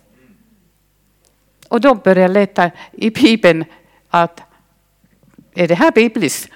Och 1.69 1.81
då 1.81 1.95
började 1.95 2.21
jag 2.21 2.31
leta 2.31 2.71
i 2.93 3.11
Bibeln 3.11 3.65
att 4.11 4.43
är 5.55 5.69
det 5.69 5.75
här 5.75 5.93
bibliskt? 5.93 6.53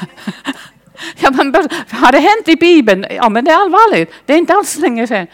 ja, 1.20 1.30
men, 1.30 1.54
har 1.90 2.12
det 2.12 2.18
hänt 2.18 2.48
i 2.48 2.56
Bibeln? 2.56 3.06
Ja, 3.10 3.28
men 3.28 3.44
det 3.44 3.50
är 3.50 3.62
allvarligt. 3.62 4.12
Det 4.26 4.32
är 4.32 4.38
inte 4.38 4.54
alls 4.54 4.78
länge 4.78 5.06
sedan. 5.06 5.26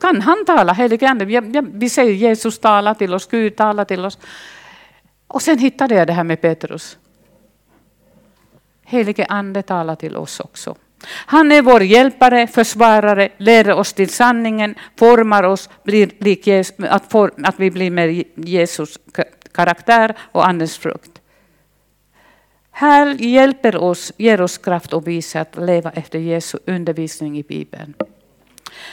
Kan 0.00 0.22
han 0.22 0.44
tala, 0.44 0.72
helige 0.72 1.08
ande? 1.08 1.24
Vi 1.72 1.88
säger 1.88 2.12
Jesus 2.12 2.58
talar 2.58 2.94
till 2.94 3.14
oss, 3.14 3.26
Gud 3.26 3.56
talar 3.56 3.84
till 3.84 4.04
oss. 4.04 4.18
Och 5.26 5.42
sen 5.42 5.58
hittade 5.58 5.94
jag 5.94 6.06
det 6.06 6.12
här 6.12 6.24
med 6.24 6.40
Petrus. 6.40 6.98
Helige 8.84 9.26
Ande 9.28 9.62
talar 9.62 9.96
till 9.96 10.16
oss 10.16 10.40
också. 10.40 10.76
Han 11.08 11.52
är 11.52 11.62
vår 11.62 11.82
hjälpare, 11.82 12.46
försvarare, 12.46 13.28
leder 13.36 13.72
oss 13.72 13.92
till 13.92 14.10
sanningen, 14.10 14.74
formar 14.98 15.42
oss 15.42 15.70
blir 15.82 16.10
lik 16.18 16.46
Jesus, 16.46 16.76
att, 16.78 17.10
for, 17.12 17.32
att 17.44 17.60
vi 17.60 17.70
blir 17.70 17.90
med 17.90 18.24
Jesus 18.34 18.98
karaktär 19.52 20.16
och 20.32 20.48
Andens 20.48 20.78
frukt. 20.78 21.15
Här 22.78 23.14
hjälper 23.14 23.76
oss, 23.76 24.12
ger 24.16 24.40
oss 24.40 24.58
kraft 24.58 24.92
och 24.92 25.06
visar 25.06 25.40
att 25.40 25.56
leva 25.56 25.90
efter 25.90 26.18
Jesu 26.18 26.58
undervisning 26.66 27.38
i 27.38 27.42
Bibeln. 27.42 27.94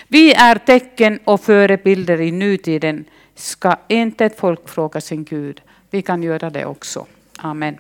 Vi 0.08 0.34
är 0.34 0.56
tecken 0.56 1.20
och 1.24 1.42
förebilder 1.42 2.22
i 2.22 2.32
nutiden. 2.32 3.06
Ska 3.36 3.76
inte 3.88 4.26
ett 4.26 4.40
folk 4.40 4.70
fråga 4.70 5.02
sin 5.02 5.24
Gud? 5.24 5.62
Vi 5.90 6.02
kan 6.02 6.24
göra 6.24 6.50
det 6.50 6.66
också. 6.66 7.06
Amen. 7.38 7.78